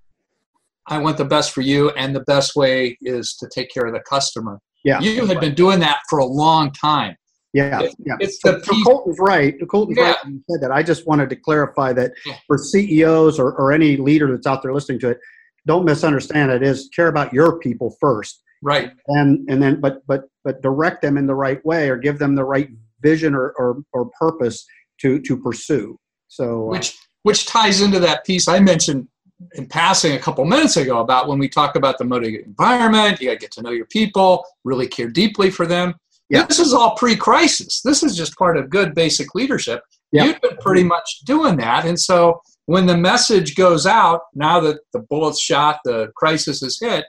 [0.87, 3.93] i want the best for you and the best way is to take care of
[3.93, 7.17] the customer yeah you had been doing that for a long time
[7.55, 8.13] yeah, it, yeah.
[8.21, 9.57] It's so, the so Colton's right.
[9.71, 10.11] Colton's yeah.
[10.11, 10.71] right when said that.
[10.71, 12.37] I just wanted to clarify that yeah.
[12.47, 15.19] for CEOs or, or any leader that's out there listening to it,
[15.67, 16.63] don't misunderstand it.
[16.63, 21.19] Is care about your people first right and and then but but but direct them
[21.19, 22.71] in the right way or give them the right
[23.03, 24.65] vision or or, or purpose
[24.99, 25.99] to to pursue.
[26.29, 29.07] So uh, which which ties into that piece i mentioned
[29.53, 33.29] in passing a couple minutes ago about when we talk about the motivated environment you
[33.29, 35.95] got to get to know your people really care deeply for them.
[36.31, 36.45] Yeah.
[36.45, 37.81] this is all pre-crisis.
[37.83, 39.83] This is just part of good basic leadership.
[40.13, 40.25] Yeah.
[40.25, 41.85] you've been pretty much doing that.
[41.85, 46.79] And so when the message goes out now that the bullet's shot the crisis is
[46.81, 47.05] hit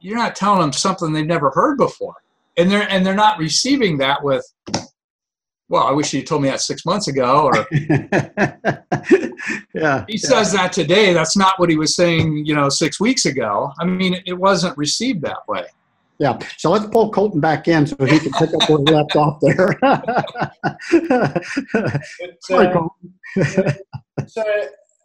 [0.00, 2.14] you're not telling them something they've never heard before.
[2.56, 4.44] And they're and they're not receiving that with
[5.68, 7.66] well i wish you told me that six months ago or
[9.74, 11.12] yeah he says that today.
[11.12, 13.72] That's not what he was saying you know six weeks ago.
[13.80, 15.66] I mean it wasn't received that way.
[16.18, 19.14] Yeah so let's pull colton back in so he can pick up where he left
[19.14, 19.78] off there.
[22.40, 23.14] Sorry, uh, Colton.
[24.26, 24.42] so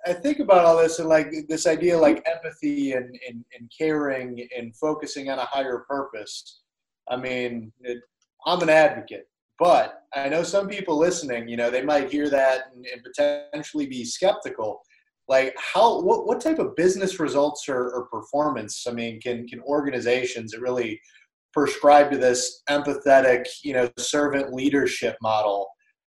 [0.06, 4.48] I think about all this and like this idea like empathy and, and, and caring
[4.58, 6.62] and focusing on a higher purpose.
[7.10, 8.00] I mean, it,
[8.46, 9.28] I'm an advocate,
[9.60, 13.86] but I know some people listening, you know, they might hear that and, and potentially
[13.88, 14.82] be skeptical.
[15.30, 19.62] Like how, what, what type of business results or, or performance, I mean, can, can
[19.62, 21.00] organizations that really
[21.54, 25.70] prescribe to this empathetic, you know, servant leadership model?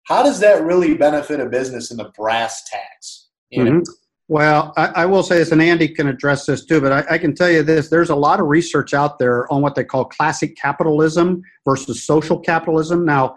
[0.07, 3.30] How does that really benefit a business in the brass tacks?
[3.53, 3.79] Mm-hmm.
[4.27, 7.17] Well, I, I, will say this, and Andy can address this too, but I, I,
[7.17, 10.05] can tell you this there's a lot of research out there on what they call
[10.05, 13.03] classic capitalism versus social capitalism.
[13.03, 13.35] Now,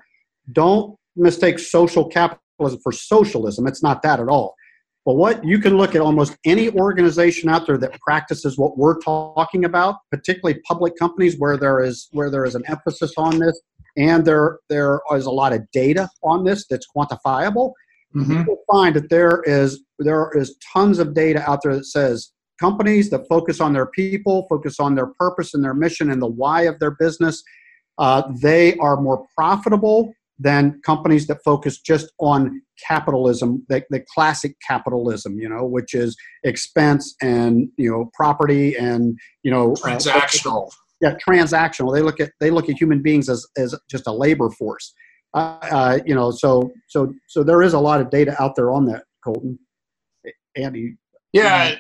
[0.53, 4.55] don't mistake social capitalism for socialism, it's not that at all.
[5.05, 8.99] But what you can look at almost any organization out there that practices what we're
[9.01, 13.61] talking about, particularly public companies where there is where there is an emphasis on this,
[13.97, 17.73] and there there is a lot of data on this that's quantifiable
[18.15, 18.33] mm-hmm.
[18.33, 22.33] you will find that there is there is tons of data out there that says
[22.61, 26.27] companies that focus on their people, focus on their purpose and their mission and the
[26.27, 27.43] why of their business,
[27.99, 34.57] uh, they are more profitable than companies that focus just on capitalism, the, the classic
[34.67, 40.67] capitalism, you know, which is expense and you know property and you know uh, transactional.
[40.67, 41.95] Uh, yeah, transactional.
[41.95, 44.93] They look at they look at human beings as as just a labor force.
[45.35, 48.87] Uh, you know, so so so there is a lot of data out there on
[48.87, 49.59] that, Colton.
[50.57, 50.97] Andy.
[51.33, 51.75] Yeah,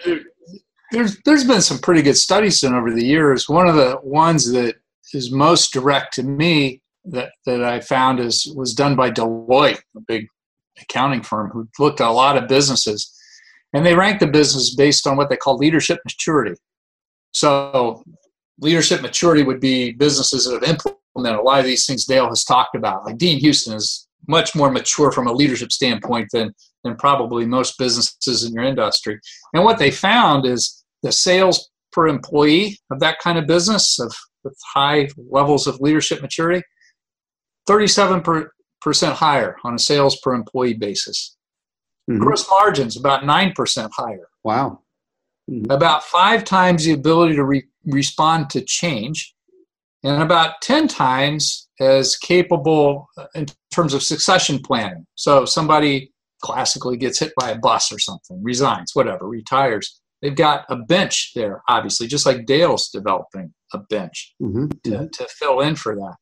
[0.90, 3.48] there's there's been some pretty good studies done over the years.
[3.48, 4.76] One of the ones that
[5.12, 10.00] is most direct to me that that I found is was done by Deloitte, a
[10.00, 10.28] big
[10.80, 13.12] accounting firm who looked at a lot of businesses,
[13.72, 16.56] and they ranked the business based on what they call leadership maturity.
[17.32, 18.02] So,
[18.60, 22.44] leadership maturity would be businesses that have implemented a lot of these things Dale has
[22.44, 23.04] talked about.
[23.04, 27.78] Like Dean Houston is much more mature from a leadership standpoint than than probably most
[27.78, 29.18] businesses in your industry.
[29.52, 34.14] And what they found is the sales per employee of that kind of business of
[34.44, 36.62] with high levels of leadership maturity,
[37.68, 38.48] 37%
[39.12, 41.36] higher on a sales per employee basis.
[42.10, 42.22] Mm-hmm.
[42.22, 44.28] Gross margins about 9% higher.
[44.44, 44.82] Wow.
[45.50, 45.70] Mm-hmm.
[45.70, 49.34] About five times the ability to re- respond to change
[50.02, 55.06] and about 10 times as capable in terms of succession planning.
[55.14, 56.12] So somebody
[56.44, 59.98] classically gets hit by a bus or something, resigns, whatever, retires.
[60.20, 64.66] They've got a bench there, obviously, just like Dale's developing a bench mm-hmm.
[64.84, 66.16] to, to fill in for that.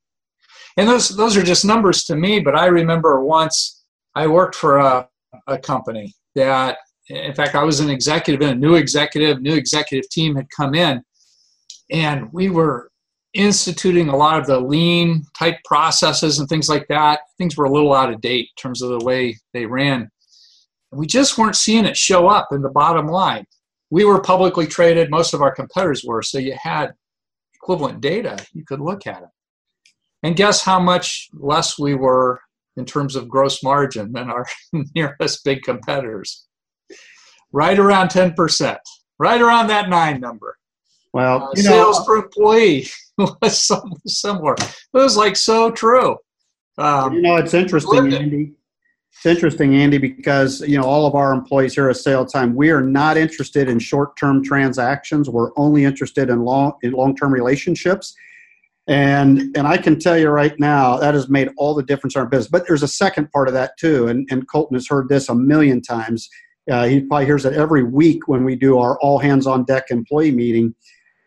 [0.76, 4.78] And those those are just numbers to me, but I remember once I worked for
[4.78, 5.08] a,
[5.48, 10.08] a company that in fact I was an executive in a new executive, new executive
[10.08, 11.02] team had come in
[11.90, 12.91] and we were
[13.34, 17.20] instituting a lot of the lean type processes and things like that.
[17.38, 20.10] Things were a little out of date in terms of the way they ran.
[20.90, 23.46] We just weren't seeing it show up in the bottom line.
[23.90, 26.92] We were publicly traded, most of our competitors were, so you had
[27.54, 29.28] equivalent data, you could look at it.
[30.22, 32.40] And guess how much less we were
[32.76, 34.46] in terms of gross margin than our
[34.94, 36.46] nearest big competitors.
[37.52, 38.78] Right around 10%,
[39.18, 40.56] right around that nine number.
[41.12, 42.86] Well, uh, sales know, per employee
[43.18, 43.70] was
[44.06, 44.54] similar.
[44.54, 46.16] It was like so true.
[46.78, 48.52] Um, you know, it's interesting, Andy.
[49.14, 52.70] It's interesting, Andy, because you know all of our employees here at Sale Time, we
[52.70, 55.28] are not interested in short-term transactions.
[55.28, 58.14] We're only interested in long in long-term relationships.
[58.88, 62.20] And and I can tell you right now that has made all the difference in
[62.20, 62.48] our business.
[62.50, 65.34] But there's a second part of that too, and, and Colton has heard this a
[65.34, 66.28] million times.
[66.70, 69.84] Uh, he probably hears it every week when we do our all hands on deck
[69.90, 70.74] employee meeting,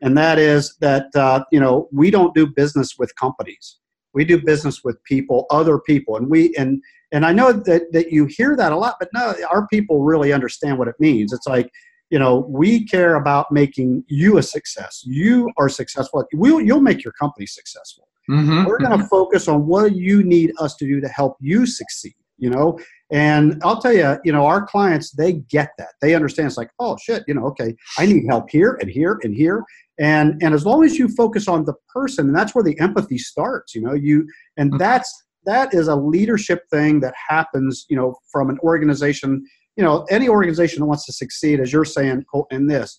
[0.05, 3.79] and that is that uh, you know we don't do business with companies.
[4.13, 6.81] We do business with people, other people, and we and
[7.11, 10.31] and I know that that you hear that a lot, but no, our people really
[10.31, 11.33] understand what it means.
[11.33, 11.71] It's like
[12.11, 15.01] you know we care about making you a success.
[15.05, 16.23] You are successful.
[16.33, 18.07] We'll, you'll make your company successful.
[18.27, 18.65] Mm-hmm.
[18.65, 22.15] we're going to focus on what you need us to do to help you succeed
[22.37, 22.79] you know?
[23.11, 25.89] And i'll tell you you know our clients they get that.
[26.01, 26.47] They understand.
[26.47, 29.63] It's like oh shit you know okay i need help here and here and here
[29.99, 33.17] and and as long as you focus on the person and that's where the empathy
[33.17, 34.27] starts you know you
[34.57, 34.77] and mm-hmm.
[34.77, 39.43] that's that is a leadership thing that happens you know from an organization
[39.75, 42.97] you know, any organization that wants to succeed, as you're saying in this,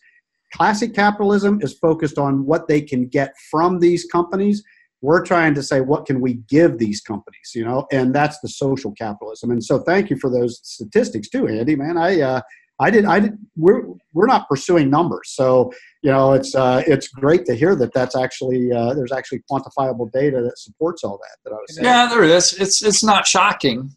[0.53, 4.63] classic capitalism is focused on what they can get from these companies.
[5.01, 8.49] We're trying to say, what can we give these companies, you know, and that's the
[8.49, 9.51] social capitalism.
[9.51, 11.77] And so, thank you for those statistics too, Andy.
[11.77, 12.41] Man, I, uh,
[12.79, 13.39] I did, I did.
[13.57, 15.73] We're we're not pursuing numbers, so
[16.07, 20.09] you know, it's uh, it's great to hear that that's actually uh, there's actually quantifiable
[20.13, 21.37] data that supports all that.
[21.43, 21.85] That I was saying.
[21.85, 22.53] Yeah, there is.
[22.61, 23.91] It's it's not shocking.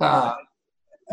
[0.00, 0.36] Uh,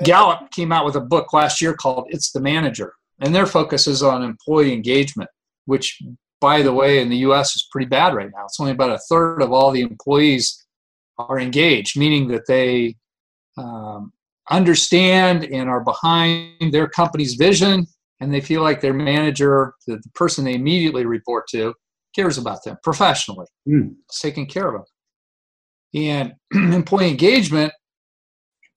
[0.06, 3.88] Gallup came out with a book last year called It's the Manager, and their focus
[3.88, 5.30] is on employee engagement,
[5.66, 6.02] which,
[6.40, 8.46] by the way, in the US is pretty bad right now.
[8.46, 10.66] It's only about a third of all the employees
[11.18, 12.96] are engaged, meaning that they
[13.58, 14.14] um,
[14.50, 17.86] understand and are behind their company's vision,
[18.20, 21.74] and they feel like their manager, the, the person they immediately report to,
[22.16, 23.94] cares about them professionally, mm.
[24.06, 26.34] it's taking care of them.
[26.54, 27.74] And employee engagement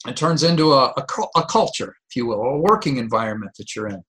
[0.06, 3.88] it turns into a, a, a, culture, if you will, a working environment that you're
[3.88, 4.02] in.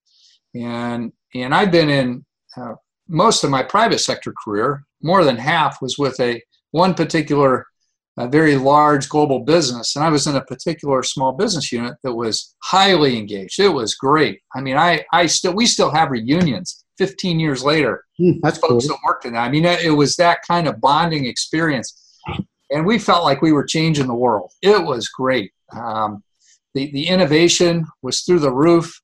[0.53, 2.25] And, and I've been in
[2.55, 2.73] uh,
[3.07, 7.65] most of my private sector career, more than half was with a one particular
[8.19, 12.13] a very large global business and i was in a particular small business unit that
[12.13, 16.85] was highly engaged it was great i mean i i still we still have reunions
[16.97, 18.95] 15 years later mm, that's folks cool.
[18.95, 22.17] that worked in that i mean it was that kind of bonding experience
[22.71, 26.23] and we felt like we were changing the world it was great um,
[26.73, 29.01] the, the innovation was through the roof.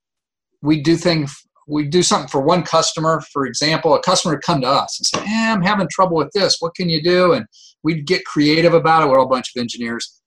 [0.62, 1.36] We do things,
[1.68, 3.22] we do something for one customer.
[3.34, 6.32] For example, a customer would come to us and say, eh, I'm having trouble with
[6.34, 6.58] this.
[6.60, 7.34] What can you do?
[7.34, 7.46] And
[7.86, 9.10] we'd get creative about it.
[9.10, 10.22] We're all a bunch of engineers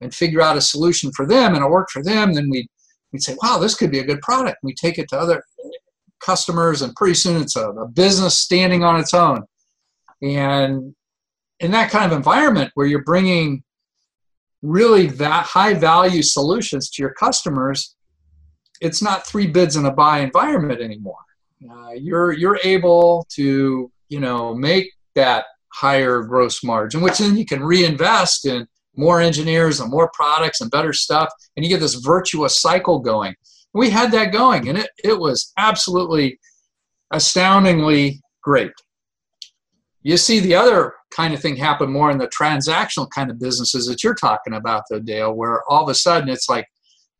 [0.00, 2.34] and figure out a solution for them and it worked for them.
[2.34, 2.66] Then we'd,
[3.12, 4.58] we'd say, wow, this could be a good product.
[4.64, 5.42] We take it to other
[6.20, 9.44] customers and pretty soon it's a, a business standing on its own.
[10.22, 10.94] And
[11.60, 13.62] in that kind of environment where you're bringing
[14.62, 17.94] really that high value solutions to your customers,
[18.80, 21.18] it's not three bids and a buy environment anymore.
[21.70, 25.44] Uh, you're you're able to you know make that
[25.74, 28.66] higher gross margin, which then you can reinvest in
[28.96, 33.34] more engineers and more products and better stuff, and you get this virtuous cycle going.
[33.72, 36.38] We had that going, and it it was absolutely
[37.12, 38.72] astoundingly great.
[40.02, 43.86] You see the other kind of thing happen more in the transactional kind of businesses
[43.86, 46.66] that you're talking about, though, Dale, where all of a sudden it's like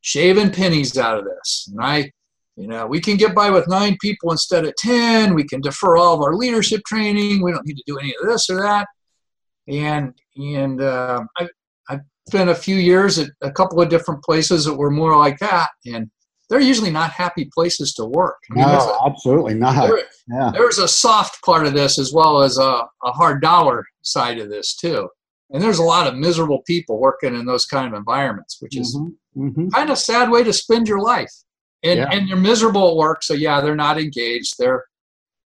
[0.02, 1.68] shaving pennies out of this.
[1.70, 2.12] And I,
[2.56, 5.34] you know, we can get by with nine people instead of 10.
[5.34, 7.42] We can defer all of our leadership training.
[7.42, 8.86] We don't need to do any of this or that.
[9.66, 11.48] And, and uh, I,
[11.88, 12.00] I've
[12.30, 15.70] been a few years at a couple of different places that were more like that.
[15.84, 16.10] And
[16.48, 18.36] they're usually not happy places to work.
[18.50, 19.88] I mean, no, a, absolutely not.
[19.88, 19.98] There,
[20.28, 20.50] yeah.
[20.52, 24.48] There's a soft part of this as well as a, a hard dollar side of
[24.48, 25.08] this too.
[25.50, 28.96] And there's a lot of miserable people working in those kind of environments, which is
[28.96, 29.48] mm-hmm.
[29.48, 29.68] Mm-hmm.
[29.68, 31.32] kind of sad way to spend your life.
[31.84, 32.08] And, yeah.
[32.10, 34.54] and you're miserable at work, so yeah, they're not engaged.
[34.58, 34.84] They're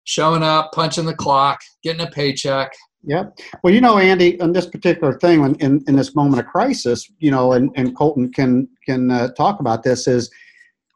[0.04, 2.72] showing up, punching the clock, getting a paycheck,
[3.04, 3.38] Yep.
[3.62, 7.10] Well, you know, Andy, on this particular thing, in, in, in, this moment of crisis,
[7.18, 10.30] you know, and, and Colton can can uh, talk about this is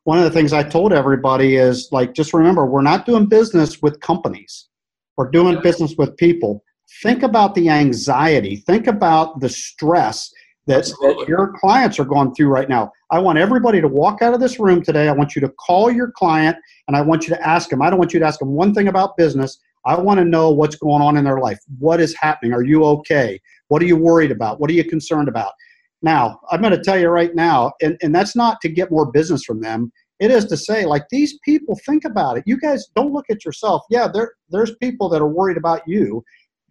[0.04, 3.80] one of the things I told everybody is like, just remember, we're not doing business
[3.80, 4.68] with companies.
[5.16, 6.62] We're doing business with people.
[7.02, 8.56] Think about the anxiety.
[8.56, 10.30] Think about the stress
[10.66, 12.90] that, that, your clients are going through right now.
[13.10, 15.08] I want everybody to walk out of this room today.
[15.08, 16.56] I want you to call your client
[16.88, 17.82] and I want you to ask them.
[17.82, 19.58] I don't want you to ask them one thing about business.
[19.86, 21.58] I want to know what's going on in their life.
[21.78, 22.54] What is happening?
[22.54, 23.38] Are you okay?
[23.68, 24.58] What are you worried about?
[24.58, 25.52] What are you concerned about?
[26.00, 29.10] Now, I'm going to tell you right now, and, and that's not to get more
[29.10, 29.92] business from them.
[30.20, 32.44] It is to say, like, these people think about it.
[32.46, 33.82] You guys don't look at yourself.
[33.90, 36.22] Yeah, there, there's people that are worried about you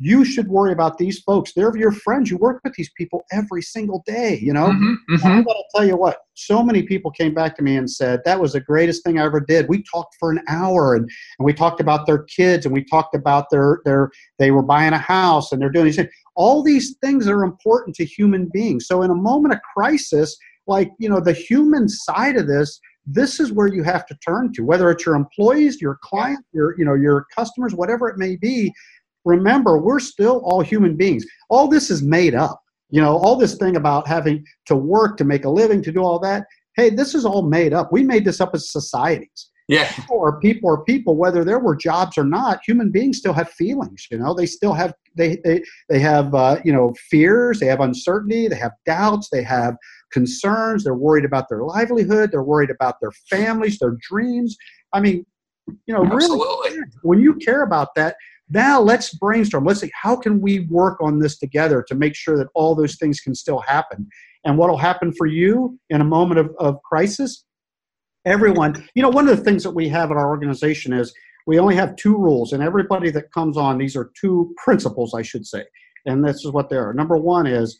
[0.04, 1.54] you should worry about these folks.
[1.54, 2.30] They're your friends.
[2.30, 4.66] You work with these people every single day, you know?
[4.66, 5.26] Mm-hmm, mm-hmm.
[5.26, 8.20] I'm going to tell you what, so many people came back to me and said,
[8.26, 9.70] that was the greatest thing I ever did.
[9.70, 13.16] We talked for an hour and, and we talked about their kids and we talked
[13.16, 16.10] about their, their, they were buying a house and they're doing these things.
[16.36, 18.88] All these things are important to human beings.
[18.88, 20.36] So in a moment of crisis,
[20.68, 24.51] like, you know, the human side of this, this is where you have to turn
[24.54, 28.38] to whether it's your employees your client your you know your customers whatever it may
[28.38, 28.74] be
[29.26, 31.26] remember, we're still all human beings.
[31.50, 32.60] All this is made up.
[32.90, 36.02] You know, all this thing about having to work to make a living, to do
[36.02, 36.46] all that.
[36.76, 37.92] Hey, this is all made up.
[37.92, 39.50] We made this up as societies.
[39.68, 39.92] Yeah.
[40.10, 44.08] Or people or people, whether there were jobs or not, human beings still have feelings.
[44.12, 47.60] You know, they still have they they they have uh, you know fears.
[47.60, 48.48] They have uncertainty.
[48.48, 49.30] They have doubts.
[49.32, 49.76] They have
[50.12, 50.84] concerns.
[50.84, 52.32] They're worried about their livelihood.
[52.32, 54.58] They're worried about their families, their dreams.
[54.92, 55.26] I mean,
[55.86, 56.72] you know, Absolutely.
[56.72, 58.16] really, when you care about that,
[58.54, 59.66] now let's brainstorm.
[59.66, 62.97] Let's see how can we work on this together to make sure that all those
[62.97, 64.08] things can still happen.
[64.45, 67.45] And what will happen for you in a moment of, of crisis?
[68.26, 71.14] Everyone, you know, one of the things that we have at our organization is
[71.45, 75.24] we only have two rules, and everybody that comes on, these are two principles, I
[75.24, 75.66] should say.
[76.06, 76.93] And this is what they are.
[76.93, 77.78] Number one is,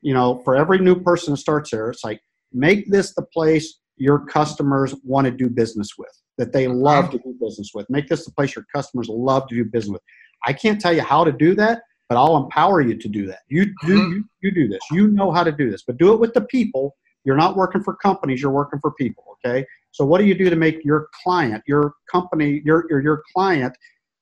[0.00, 2.20] you know, for every new person that starts there, it's like
[2.52, 7.18] make this the place your customers want to do business with that they love to
[7.18, 7.88] do business with.
[7.88, 10.02] Make this the place your customers love to do business with.
[10.44, 13.40] I can't tell you how to do that, but I'll empower you to do that.
[13.48, 14.12] You do mm-hmm.
[14.12, 14.80] you, you do this.
[14.90, 16.96] You know how to do this, but do it with the people.
[17.24, 19.64] You're not working for companies, you're working for people, okay?
[19.92, 23.76] So what do you do to make your client, your company, your your, your client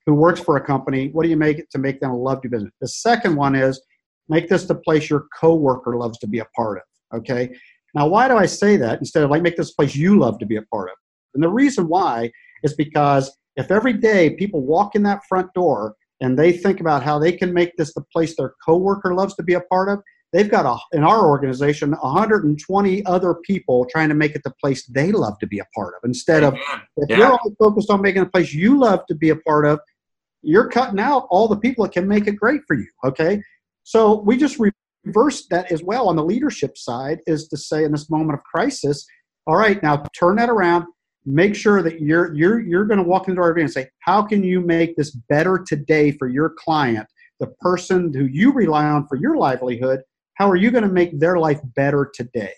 [0.04, 2.48] who works for a company, what do you make it to make them love to
[2.48, 2.72] do business?
[2.82, 3.80] The second one is
[4.28, 7.50] make this the place your coworker loves to be a part of, okay?
[7.94, 10.46] Now, why do I say that instead of like make this place you love to
[10.46, 10.96] be a part of?
[11.34, 12.30] And the reason why
[12.62, 17.02] is because if every day people walk in that front door and they think about
[17.02, 20.00] how they can make this the place their coworker loves to be a part of,
[20.32, 24.86] they've got a, in our organization 120 other people trying to make it the place
[24.86, 26.00] they love to be a part of.
[26.04, 26.54] Instead of
[26.96, 27.16] if yeah.
[27.16, 29.80] you're only focused on making a place you love to be a part of,
[30.42, 32.86] you're cutting out all the people that can make it great for you.
[33.04, 33.42] Okay,
[33.82, 34.58] so we just
[35.04, 38.44] reverse that as well on the leadership side is to say in this moment of
[38.44, 39.06] crisis,
[39.46, 40.86] all right, now turn that around.
[41.26, 44.42] Make sure that you're you're you're going to walk into our and say how can
[44.42, 47.06] you make this better today for your client
[47.40, 50.00] the person who you rely on for your livelihood?
[50.34, 52.54] How are you going to make their life better today?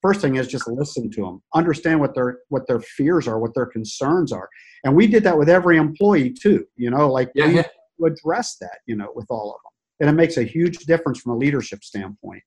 [0.00, 3.54] First thing is just listen to them understand what their what their fears are what
[3.54, 4.48] their concerns are.
[4.84, 7.66] And we did that with every employee too you know like yeah, we yeah.
[8.06, 11.32] address that you know with all of them and it makes a huge difference from
[11.32, 12.42] a leadership standpoint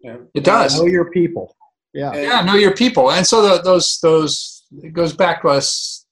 [0.00, 0.16] yeah.
[0.34, 1.56] it does know your people
[1.94, 6.06] yeah yeah know your people and so the, those those it goes back to us.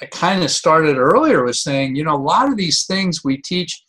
[0.00, 3.38] I kind of started earlier with saying, you know, a lot of these things we
[3.38, 3.84] teach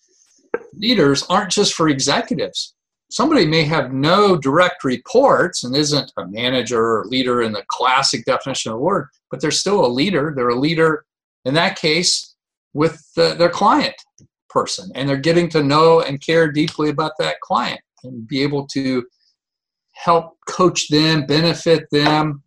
[0.74, 2.74] leaders aren't just for executives.
[3.10, 8.26] Somebody may have no direct reports and isn't a manager or leader in the classic
[8.26, 10.34] definition of the word, but they're still a leader.
[10.36, 11.06] They're a leader
[11.46, 12.36] in that case
[12.74, 13.96] with the, their client
[14.50, 18.68] person, and they're getting to know and care deeply about that client and be able
[18.68, 19.04] to
[19.94, 22.44] help coach them, benefit them,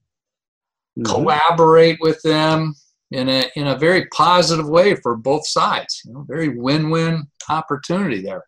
[0.99, 1.03] mm-hmm.
[1.05, 2.75] collaborate with them
[3.11, 6.03] in a in a very positive way for both sides.
[6.05, 8.45] You know, very win-win opportunity there.